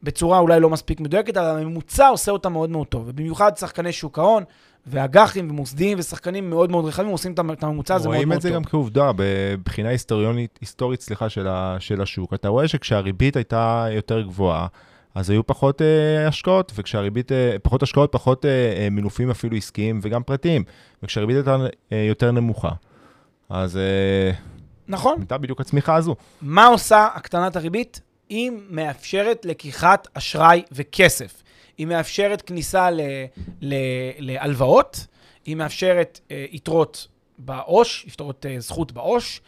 בצורה 0.03 0.39
אולי 0.39 0.61
לא 0.61 0.71
מספיק 0.71 1.01
מדויקת, 1.01 1.37
אבל 1.37 1.47
הממוצע 1.47 2.09
עושה 2.09 2.33
אותה 2.33 2.49
מאוד 2.49 2.71
מאוד 2.71 2.87
טוב. 2.87 3.05
ובמיוחד 3.07 3.57
שחקני 3.57 3.93
שוק 3.93 4.19
ההון, 4.19 4.45
ואג"חים 4.87 5.51
ומוסדיים 5.51 5.99
ושחקנים 5.99 6.51
מאוד 6.51 6.70
מאוד 6.70 6.85
רחבים 6.85 7.09
עושים 7.09 7.33
את 7.33 7.62
הממוצע 7.62 7.94
הזה 7.94 8.09
מאוד 8.09 8.14
רואים 8.14 8.29
מאוד 8.29 8.37
את 8.37 8.42
זה 8.42 8.49
טוב. 8.49 8.57
גם 8.57 8.64
כעובדה, 8.64 9.11
בבחינה 9.16 9.88
היסטוריונית, 9.88 10.59
היסטורית, 10.61 11.01
סליחה, 11.01 11.29
של, 11.29 11.49
ה, 11.49 11.77
של 11.79 12.03
השוק. 12.03 12.35
אתה 12.35 12.49
רואה 12.49 12.68
שכשהריבית 12.68 13.37
הייתה 13.37 13.87
יותר 13.90 14.22
גבוהה, 14.22 14.66
אז 15.14 15.31
היו 15.31 15.46
פחות 15.46 15.83
אה, 15.83 16.29
השקעות, 16.29 16.72
וכשהריבית, 16.75 17.33
אה, 17.33 17.57
פחות 17.62 17.83
השקעות, 17.83 18.12
פחות 18.12 18.44
אה, 18.44 18.51
אה, 18.51 18.90
מינופים 18.90 19.31
אפילו 19.31 19.57
עסקיים 19.57 20.01
וגם 20.03 20.22
פרטיים. 20.22 20.64
וכשהריבית 21.03 21.37
הייתה 21.37 21.57
אה, 21.92 22.05
יותר 22.09 22.33
נמוכה, 22.33 22.70
אז 23.49 23.77
אה, 23.77 24.31
נכון. 24.88 25.18
הייתה 25.18 25.38
בדיוק 25.38 25.61
הצמיחה 25.61 25.94
הזו. 25.94 26.16
מה 26.42 26.66
עושה 26.66 27.09
הקטנת 27.14 27.57
הריבית? 27.57 28.01
היא 28.29 28.51
מאפשרת 28.70 29.44
לקיחת 29.44 30.09
אשראי 30.14 30.62
וכסף. 30.72 31.42
היא 31.79 31.87
מאפשרת 31.87 32.43
כניסה 32.43 32.89
להלוואות, 34.19 35.07
היא 35.45 35.57
מאפשרת 35.57 36.21
אה, 36.31 36.45
יתרות 36.51 37.09
בעו"ש, 37.39 38.05
יתרות 38.07 38.47
אה, 38.47 38.61
זכות 38.61 38.93
בעו"ש. 38.93 39.41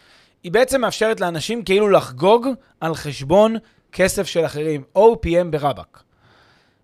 היא 0.42 0.52
בעצם 0.52 0.80
מאפשרת 0.80 1.20
לאנשים 1.20 1.64
כאילו 1.64 1.88
לחגוג 1.88 2.48
על 2.80 2.94
חשבון 2.94 3.56
כסף 3.92 4.26
של 4.26 4.44
אחרים, 4.44 4.82
OPM 4.98 5.48
ברבק. 5.50 6.02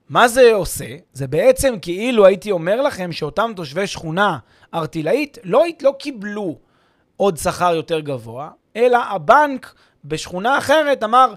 מה 0.09 0.29
זה 0.29 0.53
עושה? 0.55 0.97
זה 1.13 1.27
בעצם 1.27 1.75
כאילו 1.83 2.27
הייתי 2.27 2.51
אומר 2.51 2.83
לכם 2.83 3.13
שאותם 3.13 3.53
תושבי 3.57 3.87
שכונה 3.87 4.39
ארטילאית 4.75 5.39
לא, 5.45 5.65
לא 5.83 5.95
קיבלו 5.99 6.59
עוד 7.17 7.37
שכר 7.37 7.75
יותר 7.75 8.01
גבוה, 8.01 8.51
אלא 8.77 8.99
הבנק 9.11 9.75
בשכונה 10.05 10.59
אחרת 10.59 11.05
אמר, 11.05 11.35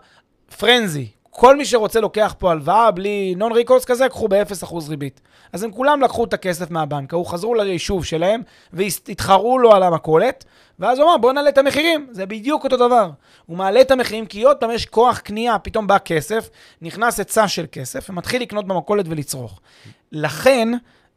פרנזי, 0.57 1.07
כל 1.39 1.57
מי 1.57 1.65
שרוצה 1.65 1.99
לוקח 1.99 2.35
פה 2.37 2.51
הלוואה 2.51 2.91
בלי 2.91 3.35
נון 3.37 3.51
ריקורס 3.51 3.85
כזה, 3.85 4.09
קחו 4.09 4.27
ב-0% 4.27 4.75
ריבית. 4.89 5.21
אז 5.53 5.63
הם 5.63 5.71
כולם 5.71 6.01
לקחו 6.01 6.23
את 6.23 6.33
הכסף 6.33 6.71
מהבנק, 6.71 7.13
ההוא 7.13 7.25
חזרו 7.25 7.55
ליישוב 7.55 8.05
שלהם 8.05 8.41
והתחרו 8.73 9.59
לו 9.59 9.73
על 9.73 9.83
המכולת, 9.83 10.45
ואז 10.79 10.99
הוא 10.99 11.07
אמר, 11.07 11.17
בוא 11.17 11.33
נעלה 11.33 11.49
את 11.49 11.57
המחירים. 11.57 12.07
זה 12.11 12.25
בדיוק 12.25 12.63
אותו 12.63 12.77
דבר. 12.77 13.09
הוא 13.45 13.57
מעלה 13.57 13.81
את 13.81 13.91
המחירים 13.91 14.25
כי 14.25 14.43
עוד 14.43 14.57
פעם 14.57 14.71
יש 14.71 14.85
כוח 14.85 15.19
קנייה, 15.19 15.59
פתאום 15.59 15.87
בא 15.87 15.97
כסף, 15.97 16.49
נכנס 16.81 17.19
היצע 17.19 17.47
של 17.47 17.65
כסף, 17.71 18.09
ומתחיל 18.09 18.41
לקנות 18.41 18.67
במכולת 18.67 19.05
ולצרוך. 19.07 19.59
לכן, 20.11 20.69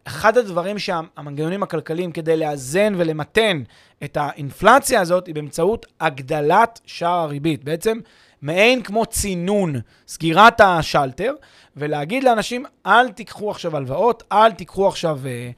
אחד 0.04 0.38
הדברים 0.38 0.78
שהמנגנונים 0.78 1.62
הכלכליים 1.62 2.12
כדי 2.12 2.36
לאזן 2.36 2.94
ולמתן 2.96 3.62
את 4.04 4.16
האינפלציה 4.20 5.00
הזאת, 5.00 5.26
היא 5.26 5.34
באמצעות 5.34 5.86
הגדלת 6.00 6.80
שער 6.86 7.18
הריבית. 7.20 7.64
בעצם, 7.64 7.98
מעין 8.42 8.82
כמו 8.82 9.06
צינון, 9.06 9.74
סגירת 10.08 10.60
השלטר, 10.60 11.34
ולהגיד 11.76 12.24
לאנשים, 12.24 12.64
אל 12.86 13.08
תיקחו 13.12 13.50
עכשיו 13.50 13.76
הלוואות, 13.76 14.22
אל 14.32 14.52
תיקחו 14.52 14.88
עכשיו, 14.88 15.20
אה, 15.26 15.50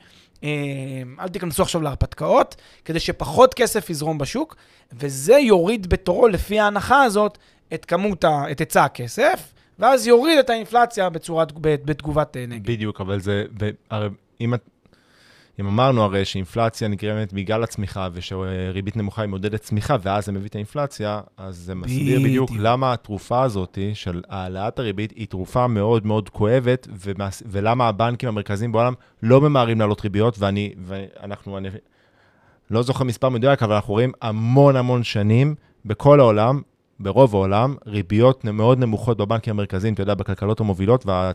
אה, 0.44 0.48
אל 1.20 1.28
תיכנסו 1.28 1.62
עכשיו 1.62 1.82
להרפתקאות, 1.82 2.56
כדי 2.84 3.00
שפחות 3.00 3.54
כסף 3.54 3.90
יזרום 3.90 4.18
בשוק, 4.18 4.56
וזה 4.92 5.34
יוריד 5.38 5.86
בתורו, 5.88 6.28
לפי 6.28 6.60
ההנחה 6.60 7.02
הזאת, 7.02 7.38
את 7.74 7.84
כמות, 7.84 8.24
ה- 8.24 8.44
את 8.50 8.58
היצע 8.60 8.84
הכסף, 8.84 9.52
ואז 9.78 10.06
יוריד 10.06 10.38
את 10.38 10.50
האינפלציה 10.50 11.10
בצורת, 11.10 11.52
בתגובת 11.60 12.36
אה, 12.36 12.46
נגד. 12.46 12.66
בדיוק, 12.66 13.00
אבל 13.00 13.20
זה, 13.20 13.44
הרי 13.90 14.08
אם, 14.40 14.54
את- 14.54 14.68
אם 15.60 15.66
אמרנו 15.66 16.02
הרי 16.02 16.24
שאינפלציה 16.24 16.88
נגרמת 16.88 17.32
בגלל 17.32 17.62
הצמיחה, 17.62 18.08
ושריבית 18.12 18.96
נמוכה 18.96 19.22
היא 19.22 19.28
מעודדת 19.28 19.60
צמיחה, 19.60 19.96
ואז 20.02 20.24
זה 20.24 20.32
מביא 20.32 20.48
את 20.48 20.54
האינפלציה, 20.54 21.20
אז 21.36 21.56
זה 21.56 21.74
מסביר 21.74 22.20
בדיוק. 22.20 22.50
למה 22.58 22.92
התרופה 22.92 23.42
הזאת 23.42 23.78
של 23.94 24.22
העלאת 24.28 24.78
הריבית 24.78 25.12
היא 25.16 25.26
תרופה 25.26 25.66
מאוד 25.66 26.06
מאוד 26.06 26.28
כואבת, 26.28 26.88
ומס, 27.04 27.42
ולמה 27.46 27.88
הבנקים 27.88 28.28
המרכזיים 28.28 28.72
בעולם 28.72 28.94
לא 29.22 29.40
ממהרים 29.40 29.78
להעלות 29.78 30.00
ריביות, 30.00 30.38
ואני, 30.38 30.72
ואנחנו, 30.84 31.58
אני 31.58 31.68
לא 32.70 32.82
זוכר 32.82 33.04
מספר 33.04 33.28
מדויק, 33.28 33.62
אבל 33.62 33.74
אנחנו 33.74 33.94
רואים 33.94 34.12
המון 34.22 34.76
המון 34.76 35.02
שנים 35.02 35.54
בכל 35.84 36.20
העולם, 36.20 36.60
ברוב 37.00 37.34
העולם, 37.34 37.74
ריביות 37.86 38.44
מאוד 38.44 38.78
נמוכות 38.78 39.18
בבנקים 39.18 39.54
המרכזיים, 39.54 39.94
אתה 39.94 40.02
יודע, 40.02 40.14
בכלכלות 40.14 40.60
המובילות, 40.60 41.06
וה, 41.06 41.32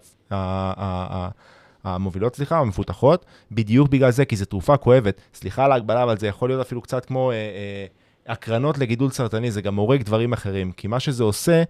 המובילות, 1.84 2.36
סליחה, 2.36 2.60
המפותחות, 2.60 3.26
בדיוק 3.52 3.90
בגלל 3.90 4.12
זה, 4.12 4.26
כי 4.26 4.36
זו 4.36 4.46
תרופה 4.46 4.78
כואבת. 4.78 5.22
סליחה 5.34 5.66
על 5.66 5.72
ההגבלה, 5.72 6.04
אבל 6.04 6.18
זה 6.18 6.28
יכול 6.28 6.50
להיות 6.50 6.62
אפילו 6.62 6.82
קצת 6.82 7.06
כמו 7.06 7.32
אה, 7.32 7.36
אה, 7.36 7.86
הקרנות 8.28 8.78
לגידול 8.78 9.12
סרטני, 9.12 9.52
זה 9.52 9.62
גם 9.62 9.76
הורג 9.76 10.04
דברים 10.04 10.34
אחרים, 10.34 10.72
כי 10.72 10.88
מה 10.88 11.00
שזה 11.00 11.24
עושה, 11.24 11.64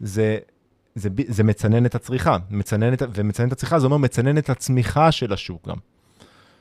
זה... 0.00 0.38
זה, 0.94 1.08
זה 1.28 1.44
מצנן 1.44 1.86
את 1.86 1.94
הצריכה, 1.94 2.36
מצנן 2.50 2.92
את, 2.92 3.02
ומצנן 3.14 3.46
את 3.48 3.52
הצריכה, 3.52 3.78
זה 3.78 3.86
אומר 3.86 3.96
מצנן 3.96 4.38
את 4.38 4.50
הצמיחה 4.50 5.12
של 5.12 5.32
השוק 5.32 5.68
גם. 5.68 5.76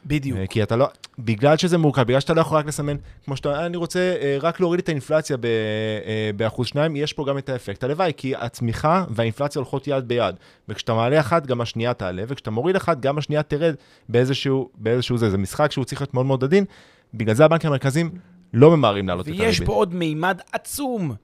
בדיוק. 0.05 0.37
אה, 0.37 0.47
כי 0.47 0.63
אתה 0.63 0.75
לא, 0.75 0.87
בגלל 1.19 1.57
שזה 1.57 1.77
מורכב, 1.77 2.01
בגלל 2.01 2.19
שאתה 2.19 2.33
לא 2.33 2.41
יכול 2.41 2.57
רק 2.57 2.65
לסמן, 2.65 2.95
כמו 3.25 3.35
שאתה, 3.37 3.51
"אה, 3.59 3.65
אני 3.65 3.77
רוצה 3.77 3.99
אה, 3.99 4.37
רק 4.41 4.59
להוריד 4.59 4.79
את 4.79 4.89
האינפלציה 4.89 5.37
ב- 5.37 5.45
אה, 5.45 6.29
באחוז 6.35 6.67
שניים, 6.67 6.95
יש 6.95 7.13
פה 7.13 7.25
גם 7.27 7.37
את 7.37 7.49
האפקט 7.49 7.83
הלוואי, 7.83 8.11
כי 8.17 8.35
הצמיחה 8.35 9.03
והאינפלציה 9.09 9.59
הולכות 9.59 9.87
יד 9.87 10.07
ביד. 10.07 10.35
וכשאתה 10.69 10.93
מעלה 10.93 11.19
אחת, 11.19 11.45
גם 11.45 11.61
השנייה 11.61 11.93
תעלה, 11.93 12.23
וכשאתה 12.27 12.51
מוריד 12.51 12.75
אחת, 12.75 12.99
גם 12.99 13.17
השנייה 13.17 13.43
תרד 13.43 13.75
באיזשהו, 14.09 14.69
באיזשהו 14.75 15.17
זה. 15.17 15.29
זה 15.29 15.37
משחק 15.37 15.71
שהוא 15.71 15.85
צריך 15.85 16.01
להיות 16.01 16.13
מאוד 16.13 16.25
מאוד 16.25 16.43
עדין, 16.43 16.65
בגלל 17.13 17.35
זה 17.35 17.45
הבנקים 17.45 17.69
המרכזיים 17.69 18.11
לא 18.53 18.77
ממהרים 18.77 19.07
להעלות 19.07 19.25
את 19.25 19.31
הריבית. 19.31 19.47
ויש 19.47 19.59
פה 19.59 19.73
עוד 19.73 19.95
מימד 19.95 20.39
עצום 20.51 21.15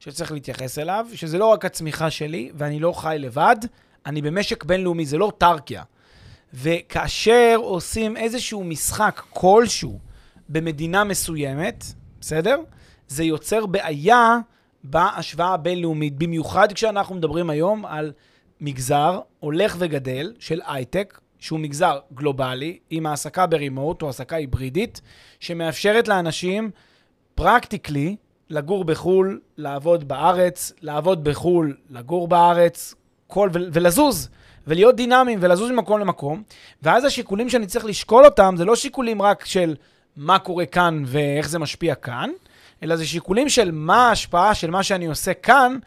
שצריך 0.00 0.32
להתייחס 0.32 0.78
אליו, 0.78 1.06
שזה 1.14 1.38
לא 1.38 1.46
רק 1.46 1.64
הצמיחה 1.64 2.10
שלי, 2.10 2.50
ואני 2.54 2.80
לא 2.80 2.92
חי 2.92 3.16
לבד, 3.18 3.56
אני 4.06 4.22
במשק 4.22 4.64
בינלאומי, 4.64 5.06
זה 5.06 5.18
לא 5.18 5.24
אוטרקיה. 5.24 5.82
וכאשר 6.54 7.56
עושים 7.62 8.16
איזשהו 8.16 8.64
משחק 8.64 9.22
כלשהו 9.30 9.98
במדינה 10.48 11.04
מסוימת, 11.04 11.84
בסדר? 12.20 12.60
זה 13.08 13.24
יוצר 13.24 13.66
בעיה 13.66 14.38
בהשוואה 14.84 15.54
הבינלאומית, 15.54 16.18
במיוחד 16.18 16.72
כשאנחנו 16.72 17.14
מדברים 17.14 17.50
היום 17.50 17.86
על 17.86 18.12
מגזר 18.60 19.20
הולך 19.40 19.76
וגדל 19.78 20.32
של 20.38 20.60
הייטק, 20.66 21.20
שהוא 21.38 21.60
מגזר 21.60 21.98
גלובלי, 22.14 22.78
עם 22.90 23.06
העסקה 23.06 23.46
ברימוט 23.46 24.02
או 24.02 24.06
העסקה 24.06 24.36
היברידית, 24.36 25.00
שמאפשרת 25.40 26.08
לאנשים 26.08 26.70
פרקטיקלי 27.34 28.16
לגור 28.50 28.84
בחו"ל, 28.84 29.40
לעבוד 29.56 30.08
בארץ, 30.08 30.72
לעבוד 30.80 31.24
בחו"ל, 31.24 31.76
לגור 31.90 32.28
בארץ, 32.28 32.94
כל, 33.26 33.50
ולזוז, 33.52 34.28
ולהיות 34.66 34.96
דינמיים, 34.96 35.38
ולזוז 35.42 35.70
ממקום 35.70 36.00
למקום. 36.00 36.42
ואז 36.82 37.04
השיקולים 37.04 37.48
שאני 37.48 37.66
צריך 37.66 37.84
לשקול 37.84 38.24
אותם, 38.24 38.54
זה 38.58 38.64
לא 38.64 38.76
שיקולים 38.76 39.22
רק 39.22 39.44
של 39.44 39.74
מה 40.16 40.38
קורה 40.38 40.66
כאן 40.66 41.02
ואיך 41.06 41.48
זה 41.48 41.58
משפיע 41.58 41.94
כאן, 41.94 42.30
אלא 42.82 42.96
זה 42.96 43.06
שיקולים 43.06 43.48
של 43.48 43.70
מה 43.72 44.08
ההשפעה 44.08 44.54
של 44.54 44.70
מה 44.70 44.82
שאני 44.82 45.06
עושה 45.06 45.34
כאן 45.34 45.78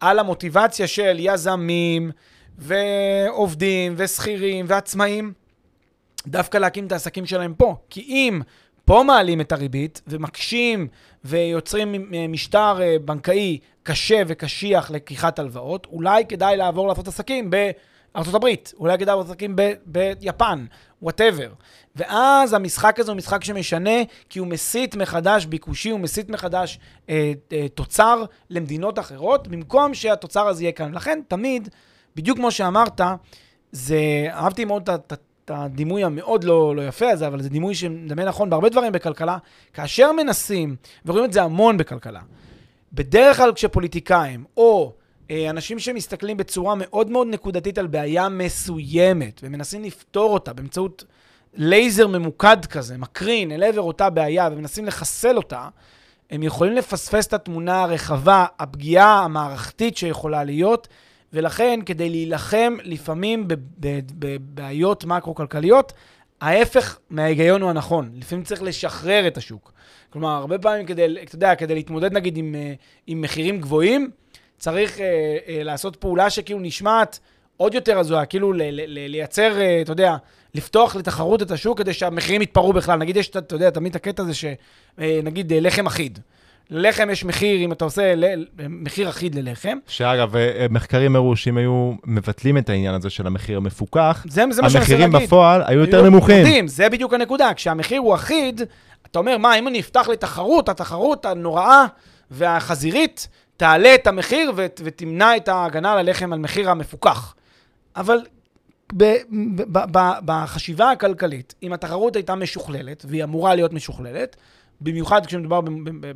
על 0.00 0.18
המוטיבציה 0.18 0.86
של 0.86 1.16
יזמים, 1.18 2.10
ועובדים, 2.58 3.94
ושכירים, 3.96 4.64
ועצמאים, 4.68 5.32
דווקא 6.26 6.58
להקים 6.58 6.86
את 6.86 6.92
העסקים 6.92 7.26
שלהם 7.26 7.54
פה. 7.54 7.76
כי 7.90 8.00
אם 8.00 8.40
פה 8.84 9.02
מעלים 9.06 9.40
את 9.40 9.52
הריבית 9.52 10.02
ומקשים 10.06 10.88
ויוצרים 11.24 11.92
מ- 11.92 12.32
משטר 12.32 12.78
אה, 12.80 12.96
בנקאי 13.04 13.58
קשה 13.82 14.22
וקשיח 14.26 14.90
ללקיחת 14.90 15.38
הלוואות, 15.38 15.86
אולי 15.86 16.24
כדאי 16.26 16.56
לעבור 16.56 16.88
לעשות 16.88 17.08
עסקים 17.08 17.50
בארצות 17.50 17.88
הברית, 18.26 18.72
אולי 18.78 18.98
כדאי 18.98 19.16
לעשות 19.16 19.30
עסקים 19.30 19.56
ביפן, 19.86 20.64
וואטאבר. 21.02 21.52
ואז 21.96 22.52
המשחק 22.52 23.00
הזה 23.00 23.10
הוא 23.10 23.16
משחק 23.16 23.44
שמשנה, 23.44 23.90
כי 24.28 24.38
הוא 24.38 24.48
מסית 24.48 24.96
מחדש 24.96 25.46
ביקושי, 25.46 25.90
הוא 25.90 26.00
מסית 26.00 26.30
מחדש 26.30 26.78
אה, 27.08 27.32
אה, 27.52 27.66
תוצר 27.74 28.24
למדינות 28.50 28.98
אחרות, 28.98 29.48
במקום 29.48 29.94
שהתוצר 29.94 30.46
הזה 30.46 30.62
יהיה 30.62 30.72
כאן. 30.72 30.94
לכן, 30.94 31.20
תמיד, 31.28 31.68
בדיוק 32.16 32.38
כמו 32.38 32.50
שאמרת, 32.50 33.00
זה, 33.72 34.26
אהבתי 34.30 34.64
מאוד 34.64 34.90
את 34.90 35.50
הדימוי 35.50 36.04
המאוד 36.04 36.44
לא, 36.44 36.76
לא 36.76 36.82
יפה 36.82 37.10
הזה, 37.10 37.26
אבל 37.26 37.42
זה 37.42 37.48
דימוי 37.48 37.74
שמדמה 37.74 38.24
נכון 38.24 38.50
בהרבה 38.50 38.68
דברים 38.68 38.92
בכלכלה. 38.92 39.38
כאשר 39.72 40.12
מנסים, 40.12 40.76
ורואים 41.06 41.24
את 41.24 41.32
זה 41.32 41.42
המון 41.42 41.76
בכלכלה, 41.76 42.20
בדרך 42.92 43.36
כלל 43.36 43.52
כשפוליטיקאים, 43.52 44.44
או 44.56 44.92
אנשים 45.30 45.78
שמסתכלים 45.78 46.36
בצורה 46.36 46.74
מאוד 46.74 47.10
מאוד 47.10 47.26
נקודתית 47.26 47.78
על 47.78 47.86
בעיה 47.86 48.28
מסוימת, 48.28 49.40
ומנסים 49.42 49.84
לפתור 49.84 50.34
אותה 50.34 50.52
באמצעות 50.52 51.04
לייזר 51.54 52.06
ממוקד 52.06 52.66
כזה, 52.66 52.98
מקרין 52.98 53.52
אל 53.52 53.62
עבר 53.62 53.80
אותה 53.80 54.10
בעיה, 54.10 54.48
ומנסים 54.52 54.84
לחסל 54.84 55.36
אותה, 55.36 55.68
הם 56.30 56.42
יכולים 56.42 56.74
לפספס 56.74 57.26
את 57.26 57.32
התמונה 57.32 57.82
הרחבה, 57.82 58.46
הפגיעה 58.58 59.24
המערכתית 59.24 59.96
שיכולה 59.96 60.44
להיות, 60.44 60.88
ולכן 61.32 61.80
כדי 61.86 62.10
להילחם 62.10 62.76
לפעמים 62.82 63.48
בב- 63.48 63.56
בבעיות 64.18 65.04
מקרו-כלכליות, 65.04 65.92
ההפך 66.40 66.98
מההיגיון 67.10 67.62
הוא 67.62 67.70
הנכון. 67.70 68.10
לפעמים 68.14 68.44
צריך 68.44 68.62
לשחרר 68.62 69.26
את 69.26 69.36
השוק. 69.36 69.72
כלומר, 70.10 70.28
הרבה 70.28 70.58
פעמים 70.58 70.86
כדי, 70.86 71.22
אתה 71.22 71.34
יודע, 71.34 71.54
כדי 71.54 71.74
להתמודד 71.74 72.12
נגיד 72.12 72.36
עם, 72.36 72.54
אה, 72.54 72.74
עם 73.06 73.20
מחירים 73.20 73.60
גבוהים, 73.60 74.10
צריך 74.58 75.00
אה, 75.00 75.04
אה, 75.48 75.62
לעשות 75.62 75.96
פעולה 75.96 76.30
שכאילו 76.30 76.60
נשמעת 76.60 77.18
עוד 77.56 77.74
יותר 77.74 77.98
הזויה, 77.98 78.24
כאילו 78.24 78.52
ל- 78.52 78.56
ל- 78.62 78.82
ל- 78.86 79.10
לייצר, 79.10 79.60
אה, 79.60 79.78
אתה 79.82 79.92
יודע, 79.92 80.16
לפתוח 80.54 80.96
לתחרות 80.96 81.42
את 81.42 81.50
השוק 81.50 81.78
כדי 81.78 81.92
שהמחירים 81.92 82.42
יתפרעו 82.42 82.72
בכלל. 82.72 82.98
נגיד 82.98 83.16
יש, 83.16 83.28
אתה 83.30 83.54
יודע, 83.54 83.70
תמיד 83.70 83.96
הקטע 83.96 84.22
הזה 84.22 84.32
שנגיד 84.34 85.52
לחם 85.56 85.86
אחיד. 85.86 86.18
ללחם 86.70 87.08
יש 87.12 87.24
מחיר, 87.24 87.60
אם 87.64 87.72
אתה 87.72 87.84
עושה 87.84 88.14
ל- 88.14 88.44
מחיר 88.68 89.08
אחיד 89.08 89.34
ללחם. 89.34 89.78
שאגב, 89.86 90.36
אה, 90.36 90.66
מחקרים 90.70 91.16
הראו 91.16 91.36
שאם 91.36 91.56
היו 91.56 91.92
מבטלים 92.04 92.58
את 92.58 92.68
העניין 92.70 92.94
הזה 92.94 93.10
של 93.10 93.26
המחיר 93.26 93.56
המפוקח, 93.56 94.24
זה, 94.28 94.44
זה 94.50 94.62
מה 94.62 94.70
שאני 94.70 94.80
מנסה 94.80 94.94
המחירים. 94.94 95.12
בפועל 95.26 95.62
היו 95.66 95.80
יותר 95.80 96.02
נמוכים. 96.02 96.36
יורדים, 96.36 96.68
זה 96.68 96.88
בדיוק 96.88 97.14
הנקודה. 97.14 97.50
כשהמחיר 97.56 98.00
הוא 98.00 98.14
אחיד, 98.14 98.60
אתה 99.10 99.18
אומר, 99.18 99.38
מה, 99.38 99.58
אם 99.58 99.68
אני 99.68 99.80
אפתח 99.80 100.08
לתחרות, 100.12 100.68
התחרות 100.68 101.24
הנוראה 101.26 101.84
והחזירית 102.30 103.28
תעלה 103.58 103.94
את 103.94 104.06
המחיר 104.06 104.52
ות, 104.56 104.80
ותמנע 104.84 105.36
את 105.36 105.48
ההגנה 105.48 105.92
על 105.92 105.98
הלחם 105.98 106.32
על 106.32 106.38
מחיר 106.38 106.70
המפוקח. 106.70 107.34
אבל 107.96 108.18
ב, 108.96 109.04
ב, 109.04 109.78
ב, 109.78 109.98
ב, 109.98 110.12
בחשיבה 110.24 110.90
הכלכלית, 110.90 111.54
אם 111.62 111.72
התחרות 111.72 112.16
הייתה 112.16 112.34
משוכללת, 112.34 113.04
והיא 113.08 113.24
אמורה 113.24 113.54
להיות 113.54 113.72
משוכללת, 113.72 114.36
במיוחד 114.80 115.26
כשמדובר 115.26 115.60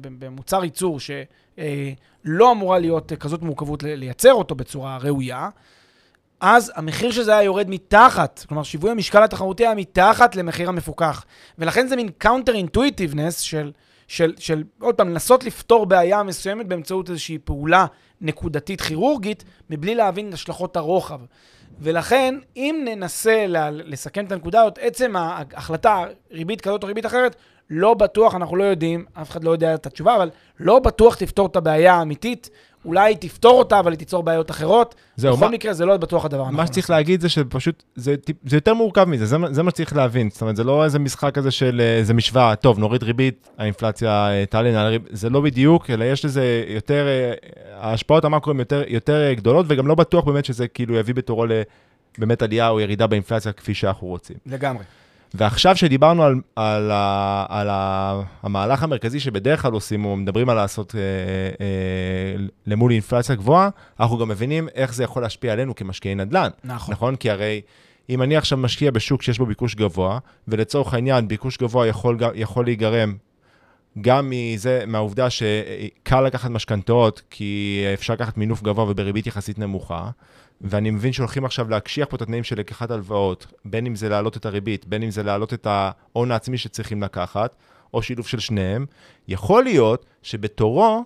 במוצר 0.01 0.65
ייצור 0.65 1.01
שלא 1.01 2.53
אמורה 2.53 2.79
להיות 2.79 3.13
כזאת 3.21 3.43
מורכבות 3.43 3.83
לייצר 3.83 4.33
אותו 4.33 4.55
בצורה 4.55 4.99
ראויה, 5.01 5.49
אז 6.41 6.73
המחיר 6.75 7.11
של 7.11 7.23
זה 7.23 7.33
היה 7.33 7.43
יורד 7.43 7.71
מתחת, 7.71 8.45
כלומר 8.49 8.63
שיווי 8.63 8.91
המשקל 8.91 9.23
התחרותי 9.23 9.67
היה 9.67 9.75
מתחת 9.75 10.37
למחיר 10.37 10.69
המפוקח. 10.69 11.25
ולכן 11.59 11.87
זה 11.87 11.97
מין 11.97 12.09
counter 12.25 12.53
intuitiveness 12.53 13.41
של, 13.41 13.73
של, 14.09 14.35
של, 14.39 14.65
עוד 14.81 14.95
פעם, 14.95 15.09
לנסות 15.09 15.45
לפתור 15.45 15.87
בעיה 15.87 16.23
מסוימת 16.23 16.67
באמצעות 16.67 17.11
איזושהי 17.11 17.39
פעולה 17.39 17.87
נקודתית 18.21 18.81
כירורגית, 18.81 19.45
מבלי 19.71 19.95
להבין 19.95 20.29
את 20.29 20.35
השלכות 20.35 20.77
הרוחב. 20.77 21.21
ולכן, 21.81 22.35
אם 22.57 22.83
ננסה 22.85 23.45
לסכם 23.71 24.25
את 24.25 24.33
הנקודה 24.33 24.63
הזאת, 24.63 24.79
עצם 24.83 25.17
ההחלטה, 25.17 26.05
ריבית 26.31 26.61
כזאת 26.61 26.83
או 26.83 26.89
ריבית 26.89 27.07
אחרת, 27.07 27.37
לא 27.71 27.95
בטוח, 27.95 28.35
אנחנו 28.35 28.57
לא 28.57 28.65
יודעים, 28.65 29.05
אף 29.13 29.31
אחד 29.31 29.45
לא 29.45 29.51
יודע 29.51 29.75
את 29.75 29.87
התשובה, 29.87 30.17
אבל 30.17 30.31
לא 30.61 30.79
בטוח 30.79 31.15
תפתור 31.15 31.47
את 31.47 31.57
הבעיה 31.57 31.95
האמיתית. 31.95 32.51
אולי 32.85 33.11
היא 33.11 33.17
תפתור 33.21 33.59
אותה, 33.59 33.79
אבל 33.81 33.91
היא 33.93 33.99
תיצור 33.99 34.23
בעיות 34.23 34.51
אחרות. 34.51 34.95
זהו, 35.17 35.37
בכל 35.37 35.47
מה- 35.47 35.51
מקרה, 35.53 35.73
זה 35.73 35.87
לא 35.87 35.97
בטוח 35.97 36.25
הדבר 36.25 36.41
הנכון. 36.43 36.55
מה 36.57 36.67
שצריך 36.67 36.91
להגיד 36.91 37.21
זה 37.21 37.29
שפשוט, 37.29 37.83
זה, 37.97 38.15
זה 38.47 38.57
יותר 38.57 38.75
מורכב 38.75 39.05
מזה, 39.05 39.27
זה, 39.27 39.37
זה 39.51 39.63
מה 39.63 39.71
שצריך 39.71 39.97
להבין. 39.97 40.31
זאת 40.31 40.41
אומרת, 40.41 40.57
זה 40.57 40.65
לא 40.65 40.85
איזה 40.85 40.99
משחק 40.99 41.35
כזה 41.35 41.51
של 41.51 41.81
אה, 41.81 41.97
איזה 41.99 42.15
משוואה, 42.15 42.57
טוב, 42.57 42.79
נוריד 42.79 43.03
ריבית, 43.03 43.49
האינפלציה 43.59 44.11
אה, 44.31 44.47
תעלה, 44.47 44.73
נעלה 44.73 44.89
ריבית, 44.89 45.09
זה 45.13 45.31
לא 45.31 45.41
בדיוק, 45.41 45.91
אלא 45.91 46.05
יש 46.05 46.25
לזה 46.25 46.65
יותר, 46.69 47.07
אה, 47.07 47.33
ההשפעות 47.81 48.25
המקרו 48.25 48.51
הן 48.53 48.59
יותר, 48.59 48.83
יותר 48.89 49.33
גדולות, 49.33 49.67
וגם 49.69 49.87
לא 49.87 49.95
בטוח 49.95 50.25
באמת 50.25 50.45
שזה 50.45 50.69
כאילו 50.69 50.95
יביא 50.95 51.15
בתורו 51.15 51.45
לבאמת 52.19 52.43
עלייה 52.43 52.69
או 52.69 52.81
ירידה 52.81 53.07
באינפלציה 53.07 53.53
כפי 53.53 53.75
שאנחנו 53.75 54.07
רוצים. 54.07 54.37
לגמרי. 54.47 54.85
ועכשיו 55.35 55.77
שדיברנו 55.77 56.25
על, 56.25 56.35
על, 56.57 56.91
ה, 56.91 57.47
על 57.49 57.69
ה, 57.71 58.23
המהלך 58.43 58.83
המרכזי 58.83 59.21
שבדרך 59.21 59.63
כלל 59.63 59.73
עושים, 59.73 60.05
או 60.05 60.17
מדברים 60.17 60.49
על 60.49 60.57
לעשות 60.57 60.95
אה, 60.95 61.01
אה, 61.61 62.45
למול 62.67 62.93
אינפלציה 62.93 63.35
גבוהה, 63.35 63.69
אנחנו 64.01 64.19
גם 64.19 64.29
מבינים 64.29 64.69
איך 64.75 64.95
זה 64.95 65.05
יכול 65.05 65.23
להשפיע 65.23 65.53
עלינו 65.53 65.75
כמשקיעי 65.75 66.15
נדל"ן. 66.15 66.49
נכון. 66.65 66.93
נכון? 66.93 67.17
כי 67.17 67.31
הרי 67.31 67.61
אם 68.11 68.23
אני 68.23 68.37
עכשיו 68.37 68.59
משקיע 68.59 68.91
בשוק 68.91 69.23
שיש 69.23 69.39
בו 69.39 69.47
ביקוש 69.47 69.75
גבוה, 69.75 70.19
ולצורך 70.49 70.95
העניין 70.95 71.29
ביקוש 71.29 71.59
גבוה 71.59 71.87
יכול, 71.87 72.19
יכול 72.35 72.65
להיגרם 72.65 73.15
גם 74.01 74.31
מזה, 74.31 74.85
מהעובדה 74.87 75.31
שקל 75.31 76.21
לקחת 76.21 76.51
משכנתאות, 76.51 77.23
כי 77.31 77.85
אפשר 77.95 78.13
לקחת 78.13 78.37
מינוף 78.39 78.63
גבוה 78.63 78.85
ובריבית 78.91 79.27
יחסית 79.27 79.59
נמוכה, 79.59 80.11
ואני 80.61 80.91
מבין 80.91 81.13
שהולכים 81.13 81.45
עכשיו 81.45 81.71
להקשיח 81.71 82.09
פה 82.11 82.17
את 82.17 82.23
התנאים 82.23 82.45
של 82.45 82.59
לקיחת 82.59 82.91
הלוואות, 82.91 83.47
בין 83.65 83.87
אם 83.87 83.97
זה 83.97 84.09
להעלות 84.09 84.37
את 84.37 84.47
הריבית, 84.47 84.87
בין 84.87 85.03
אם 85.03 85.11
זה 85.11 85.23
להעלות 85.23 85.55
את 85.55 85.67
ההון 85.71 86.31
העצמי 86.31 86.59
שצריכים 86.59 87.03
לקחת, 87.03 87.57
או 87.95 88.03
שילוב 88.03 88.27
של 88.27 88.39
שניהם, 88.39 88.87
יכול 89.29 89.65
להיות 89.65 90.07
שבתורו 90.23 91.05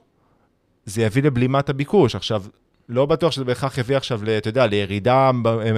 זה 0.84 1.02
יביא 1.02 1.22
לבלימת 1.22 1.68
הביקוש. 1.68 2.14
עכשיו, 2.14 2.42
לא 2.88 3.06
בטוח 3.06 3.32
שזה 3.32 3.44
בהכרח 3.44 3.78
יביא 3.78 3.96
עכשיו, 3.96 4.20
אתה 4.38 4.48
יודע, 4.48 4.66
לירידה 4.66 5.30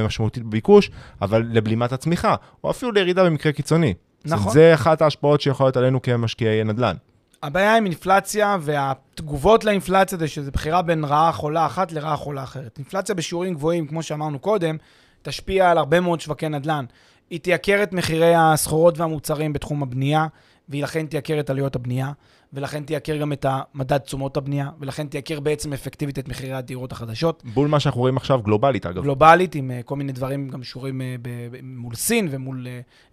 משמעותית 0.04 0.42
בביקוש, 0.42 0.90
אבל 1.22 1.46
לבלימת 1.50 1.92
הצמיחה, 1.92 2.34
או 2.64 2.70
אפילו 2.70 2.92
לירידה 2.92 3.24
במקרה 3.24 3.52
קיצוני. 3.52 3.94
נכון. 4.24 4.52
זה 4.52 4.74
אחת 4.74 5.02
ההשפעות 5.02 5.40
שיכולות 5.40 5.76
עלינו 5.76 6.02
כמשקיעי 6.02 6.64
נדל"ן. 6.64 6.96
הבעיה 7.42 7.76
עם 7.76 7.85
אינפלציה 7.85 8.57
והתגובות 8.61 9.64
לאינפלציה 9.64 10.18
זה 10.18 10.28
שזה 10.28 10.50
בחירה 10.50 10.83
בין 10.83 11.04
רעה 11.04 11.33
חולה 11.33 11.66
אחת 11.66 11.92
לרעה 11.92 12.16
חולה 12.16 12.42
אחרת. 12.42 12.78
אינפלציה 12.78 13.14
בשיעורים 13.14 13.54
גבוהים, 13.54 13.87
כמו 13.87 14.02
שאמרנו 14.02 14.38
קודם, 14.38 14.76
תשפיע 15.22 15.70
על 15.70 15.78
הרבה 15.78 16.00
מאוד 16.00 16.20
שווקי 16.20 16.48
נדל"ן. 16.48 16.85
היא 17.31 17.40
תייקר 17.40 17.83
את 17.83 17.92
מחירי 17.92 18.35
הסחורות 18.37 18.98
והמוצרים 18.98 19.52
בתחום 19.52 19.83
הבנייה, 19.83 20.26
והיא 20.68 20.83
לכן 20.83 21.07
תייקר 21.07 21.40
את 21.40 21.50
עלויות 21.50 21.76
הבנייה, 21.76 22.12
ולכן 22.52 22.84
תייקר 22.84 23.16
גם 23.16 23.32
את 23.32 23.46
המדד 23.48 23.98
תשומות 23.98 24.37
הבנייה, 24.37 24.70
ולכן 24.80 25.06
תייקר 25.06 25.40
בעצם 25.40 25.72
אפקטיבית 25.72 26.18
את 26.18 26.28
מחירי 26.28 26.52
הדירות 26.52 26.92
החדשות. 26.92 27.42
בול 27.44 27.68
מה 27.68 27.80
שאנחנו 27.80 28.00
רואים 28.00 28.16
עכשיו 28.16 28.42
גלובלית, 28.42 28.87
אגב. 28.87 29.02
גלובלית, 29.02 29.54
עם 29.54 29.70
אה, 29.70 29.82
כל 29.82 29.96
מיני 29.96 30.12
דברים 30.12 30.48
גם 30.48 30.62
שקשורים 30.62 31.00
אה, 31.00 31.16
מול 31.62 31.94
סין 31.94 32.28
ומול 32.30 32.66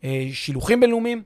אה, 0.04 0.28
שילוחים 0.34 0.80
בינלאומיים. 0.80 1.24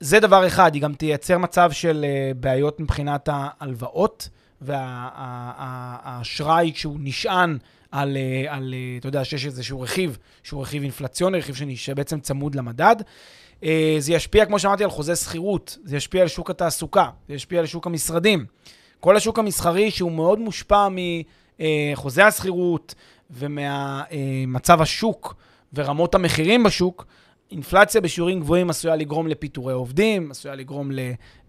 זה 0.00 0.20
דבר 0.20 0.46
אחד, 0.46 0.74
היא 0.74 0.82
גם 0.82 0.94
תייצר 0.94 1.38
מצב 1.38 1.72
של 1.72 2.06
בעיות 2.40 2.80
מבחינת 2.80 3.28
ההלוואות, 3.32 4.28
והאשראי 4.60 6.72
כשהוא 6.74 6.96
נשען 7.00 7.58
על, 7.90 8.16
על, 8.48 8.74
אתה 8.98 9.08
יודע, 9.08 9.24
שיש 9.24 9.46
איזשהו 9.46 9.80
רכיב, 9.80 10.18
שהוא 10.42 10.62
רכיב 10.62 10.82
אינפלציוני, 10.82 11.38
רכיב 11.38 11.54
שבעצם 11.74 12.20
צמוד 12.20 12.54
למדד. 12.54 12.96
אה, 13.64 13.96
זה 13.98 14.12
ישפיע, 14.12 14.46
כמו 14.46 14.58
שאמרתי, 14.58 14.84
על 14.84 14.90
חוזה 14.90 15.16
שכירות, 15.16 15.78
זה 15.84 15.96
ישפיע 15.96 16.22
על 16.22 16.28
שוק 16.28 16.50
התעסוקה, 16.50 17.10
זה 17.28 17.34
ישפיע 17.34 17.60
על 17.60 17.66
שוק 17.66 17.86
המשרדים. 17.86 18.46
כל 19.00 19.16
השוק 19.16 19.38
המסחרי 19.38 19.90
שהוא 19.90 20.12
מאוד 20.12 20.38
מושפע 20.38 20.88
מחוזה 21.60 22.26
השכירות 22.26 22.94
וממצב 23.30 24.82
השוק 24.82 25.34
ורמות 25.74 26.14
המחירים 26.14 26.62
בשוק, 26.64 27.06
אינפלציה 27.50 28.00
בשיעורים 28.00 28.40
גבוהים 28.40 28.70
עשויה 28.70 28.96
לגרום 28.96 29.28
לפיטורי 29.28 29.72
עובדים, 29.72 30.30
עשויה 30.30 30.54
לגרום 30.54 30.90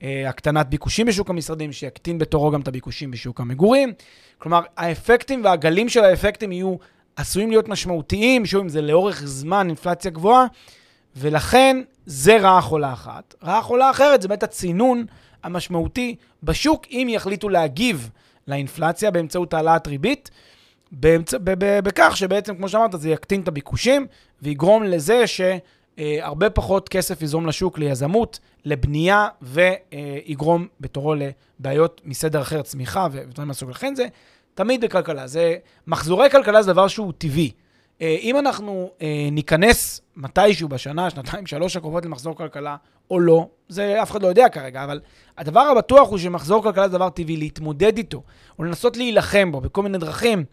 להקטנת 0.02 0.68
ביקושים 0.70 1.06
בשוק 1.08 1.30
המשרדים, 1.30 1.72
שיקטין 1.72 2.18
בתורו 2.18 2.52
גם 2.52 2.62
את 2.62 2.68
הביקושים 2.68 3.12
בשוק 3.12 3.42
המגורים. 3.42 3.94
כלומר, 4.38 4.62
האפקטים 4.78 5.44
והגלים 5.44 5.90
של 5.90 6.04
האפקטים 6.04 6.52
יהיו 6.52 6.76
עשויים 7.16 7.50
להיות 7.50 7.68
משמעותיים, 7.68 8.46
שוב, 8.46 8.62
אם 8.62 8.70
זה 8.70 8.82
לאורך 8.82 9.22
זמן 9.26 9.68
אינפלציה 9.68 10.12
גבוהה, 10.12 10.46
ולכן 11.16 11.82
זה 12.10 12.38
רעה 12.38 12.62
חולה 12.62 12.94
אחת. 12.94 13.36
רעה 13.44 13.62
חולה 13.62 13.92
אחרת 13.92 14.22
זה 14.22 14.28
באמת 14.28 14.44
הצינון 14.44 15.06
המשמעותי 15.44 16.16
בשוק, 16.44 16.86
אם 16.92 17.08
יחליטו 17.10 17.50
להגיב 17.50 18.10
לאינפלציה 18.48 19.12
באמצעות 19.12 19.54
העלאת 19.54 19.88
ריבית, 19.88 20.30
באמצע, 20.92 21.38
ב- 21.38 21.66
ב- 21.66 21.80
בכך 21.80 22.18
שבעצם, 22.18 22.56
כמו 22.56 22.70
שאמרת, 22.70 22.92
זה 23.02 23.10
יקטין 23.10 23.42
את 23.42 23.48
הביקושים 23.48 24.08
ויגרום 24.42 24.84
לזה 24.84 25.24
שהרבה 25.28 26.50
פחות 26.50 26.90
כסף 26.90 27.22
יזרום 27.22 27.46
לשוק 27.48 27.80
ליזמות, 27.80 28.40
לבנייה, 28.66 29.28
ויגרום 29.42 30.68
בתורו 30.80 31.16
לבעיות 31.16 32.02
מסדר 32.06 32.42
אחר, 32.42 32.62
צמיחה 32.62 33.08
ודברים 33.12 33.48
מהסוג. 33.48 33.70
לכן 33.70 33.96
זה 33.96 34.08
תמיד 34.54 34.84
בכלכלה. 34.84 35.28
זה, 35.28 35.56
מחזורי 35.88 36.30
כלכלה 36.30 36.62
זה 36.62 36.74
דבר 36.74 36.88
שהוא 36.88 37.14
טבעי. 37.18 37.52
אה, 38.02 38.18
אם 38.22 38.38
אנחנו 38.38 38.92
אה, 39.02 39.28
ניכנס 39.32 40.02
מתישהו 40.16 40.70
בשנה, 40.70 41.10
שנתיים, 41.10 41.46
שלוש 41.46 41.78
הקרובות 41.78 42.06
למחזור 42.06 42.36
כלכלה 42.36 42.76
או 43.12 43.20
לא, 43.20 43.48
זה 43.70 44.02
אף 44.02 44.12
אחד 44.12 44.22
לא 44.22 44.28
יודע 44.28 44.50
כרגע, 44.50 44.84
אבל 44.84 45.00
הדבר 45.38 45.60
הבטוח 45.60 46.10
הוא 46.10 46.18
שמחזור 46.18 46.64
כלכלה 46.64 46.88
זה 46.88 46.98
דבר 46.98 47.10
טבעי, 47.10 47.38
להתמודד 47.38 47.98
איתו, 47.98 48.24
או 48.60 48.64
לנסות 48.64 48.98
להילחם 48.98 49.52
בו 49.52 49.62
בכל 49.62 49.84
מיני 49.84 49.98
דרכים. 49.98 50.44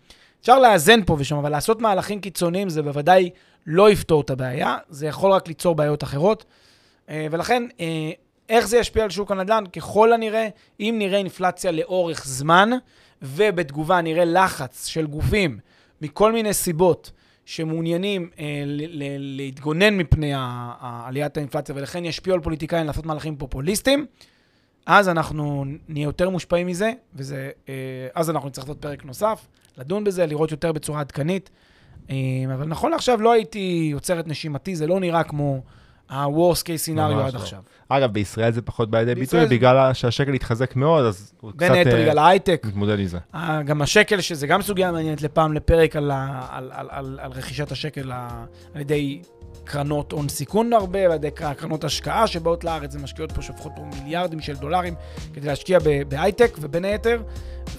אפשר 0.41 0.59
לאזן 0.59 1.05
פה 1.05 1.17
ושם, 1.19 1.37
אבל 1.37 1.51
לעשות 1.51 1.81
מהלכים 1.81 2.21
קיצוניים 2.21 2.69
זה 2.69 2.83
בוודאי 2.83 3.31
לא 3.67 3.91
יפתור 3.91 4.21
את 4.21 4.31
הבעיה, 4.31 4.77
זה 4.89 5.07
יכול 5.07 5.33
רק 5.33 5.49
ליצור 5.49 5.75
בעיות 5.75 6.03
אחרות. 6.03 6.45
אה, 7.09 7.27
ולכן, 7.31 7.63
איך 8.49 8.69
זה 8.69 8.79
ישפיע 8.79 9.05
על 9.05 9.11
שוק 9.11 9.31
הנדל"ן? 9.31 9.65
ככל 9.67 10.13
הנראה, 10.13 10.49
אם 10.81 10.95
נראה 10.99 11.19
אינפלציה 11.19 11.71
לאורך 11.71 12.27
זמן, 12.27 12.71
ובתגובה 13.23 14.01
נראה 14.01 14.25
לחץ 14.25 14.87
של 14.87 15.07
גופים 15.07 15.59
מכל 16.01 16.33
מיני 16.33 16.55
סיבות 16.55 17.11
שמעוניינים 17.47 18.31
אה, 18.39 18.63
ל- 18.67 19.03
ל- 19.03 19.37
להתגונן 19.37 19.97
מפני 19.97 20.33
עליית 20.81 21.37
האינפלציה, 21.37 21.75
ולכן 21.75 22.05
ישפיעו 22.05 22.35
על 22.37 22.43
פוליטיקאים 22.43 22.87
לעשות 22.87 23.07
מהלכים 23.07 23.37
פופוליסטיים, 23.37 24.07
אז 24.87 25.09
אנחנו 25.09 25.65
נהיה 25.89 26.05
יותר 26.05 26.31
מושפעים 26.31 26.67
מזה, 26.67 26.93
וזה, 27.15 27.51
אה, 27.69 27.75
אז 28.15 28.31
אנחנו 28.31 28.49
נצטרך 28.49 28.65
לעשות 28.65 28.81
פרק 28.83 29.05
נוסף, 29.05 29.47
לדון 29.79 30.05
בזה, 30.05 30.27
לראות 30.27 30.51
יותר 30.51 30.73
בצורה 30.73 31.01
עדכנית. 31.01 31.51
אה, 32.11 32.15
אבל 32.55 32.67
נכון 32.67 32.91
לעכשיו 32.91 33.21
לא 33.21 33.33
הייתי 33.33 33.91
עוצר 33.95 34.21
את 34.21 34.29
נשימתי, 34.29 34.77
זה 34.77 34.87
לא 34.87 35.01
נראה 35.01 35.25
כמו 35.25 35.63
ה-Worst 36.11 36.63
case 36.63 36.89
scenario 36.89 37.21
עד 37.27 37.35
לא. 37.35 37.39
עכשיו. 37.39 37.59
אגב, 37.89 38.13
בישראל 38.13 38.53
זה 38.53 38.63
פחות 38.63 38.91
בא 38.91 38.99
לידי 38.99 39.15
ביטוי, 39.15 39.47
בגלל 39.47 39.93
שהשקל 39.93 40.33
התחזק 40.35 40.77
מאוד, 40.77 41.05
אז 41.05 41.33
הוא 41.41 41.51
קצת 41.51 41.59
בין 41.59 41.73
היתר 41.73 41.97
אה, 41.97 42.03
בגלל 42.03 42.19
ההייטק, 42.19 42.63
מתמודד 42.69 42.99
עם 42.99 43.07
זה. 43.07 43.19
אה, 43.35 43.63
גם 43.63 43.83
השקל, 43.83 44.21
שזה 44.21 44.47
גם 44.47 44.63
סוגיה 44.63 44.93
מעניינת 44.93 45.23
לפעם, 45.23 45.53
לפרק 45.53 45.97
על, 45.97 46.11
ה, 46.11 46.47
על, 46.51 46.71
על, 46.75 46.89
על, 46.91 47.19
על 47.23 47.33
רכישת 47.33 47.73
השקל 47.73 48.13
ה, 48.13 48.45
על 48.75 48.81
ידי 48.81 49.23
קרנות 49.65 50.13
הון 50.13 50.29
סיכון 50.29 50.73
הרבה, 50.73 50.99
ועל 50.99 51.13
ידי 51.17 51.31
קר- 51.31 51.55
קרנות 51.55 51.85
השקעה 51.85 52.27
שבאות 52.27 52.65
לארץ, 52.65 52.93
זה 52.93 52.99
משקיעות 52.99 53.33
פה, 53.33 53.43
שופכות 53.43 53.73
פה 53.77 53.83
מיליארדים 53.95 54.41
של 54.41 54.55
דולרים 54.57 54.95
כדי 55.35 55.47
להשקיע 55.47 55.79
בהייטק, 56.09 56.57
ובין 56.61 56.85
היתר, 56.85 57.23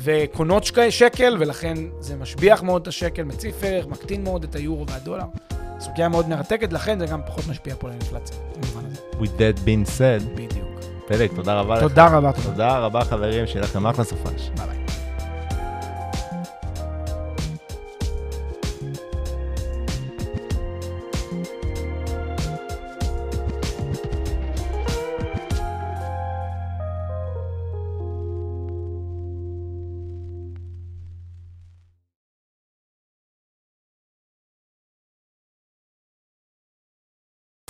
וקונות 0.04 0.64
שק, 0.64 0.90
שקל, 0.90 1.36
ולכן 1.40 1.78
זה 2.00 2.16
משביח 2.16 2.64
מאוד 2.64 2.82
את 2.82 2.88
השקל, 2.88 3.24
מציף 3.24 3.56
ערך, 3.64 3.88
מקטין 3.88 4.24
מאוד 4.24 4.44
את 4.44 4.56
היורו 4.56 4.88
והדולר. 4.88 5.26
סוגיה 5.80 6.10
מאוד 6.10 6.30
מרתקת, 6.30 6.74
לכן 6.74 7.00
זה 7.00 7.06
גם 7.06 7.22
פחות 7.28 7.48
משפיע 7.48 7.76
פה 7.80 7.88
על 7.88 7.94
האינפלציה, 7.94 8.38
במובן 8.56 8.86
הזה. 8.86 9.02
With 9.12 9.40
that 9.40 9.60
being 9.66 9.98
said, 10.00 10.30
בדיוק. 10.36 10.68
פלג, 11.08 11.36
תודה 11.36 11.60
רבה 11.60 11.76
לך. 11.76 11.82
תודה 11.82 12.08
רבה, 12.08 12.32
תודה. 12.44 12.78
רבה 12.78 13.04
חברים, 13.06 13.48
שיהיה 13.48 13.64
לכם 13.64 13.88
אחלה 13.88 14.04
סופש. 14.06 14.50
ביי 14.58 14.68
ביי. 14.68 14.87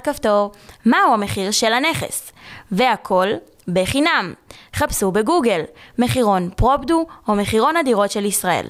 כפתור 0.07 0.51
מהו 0.85 1.13
המחיר 1.13 1.51
של 1.51 1.73
הנכס, 1.73 2.31
והכל 2.71 3.27
בחינם. 3.67 4.33
חפשו 4.75 5.11
בגוגל 5.11 5.61
מחירון 5.99 6.49
פרופדו 6.55 7.05
או 7.27 7.35
מחירון 7.35 7.77
הדירות 7.77 8.11
של 8.11 8.25
ישראל. 8.25 8.65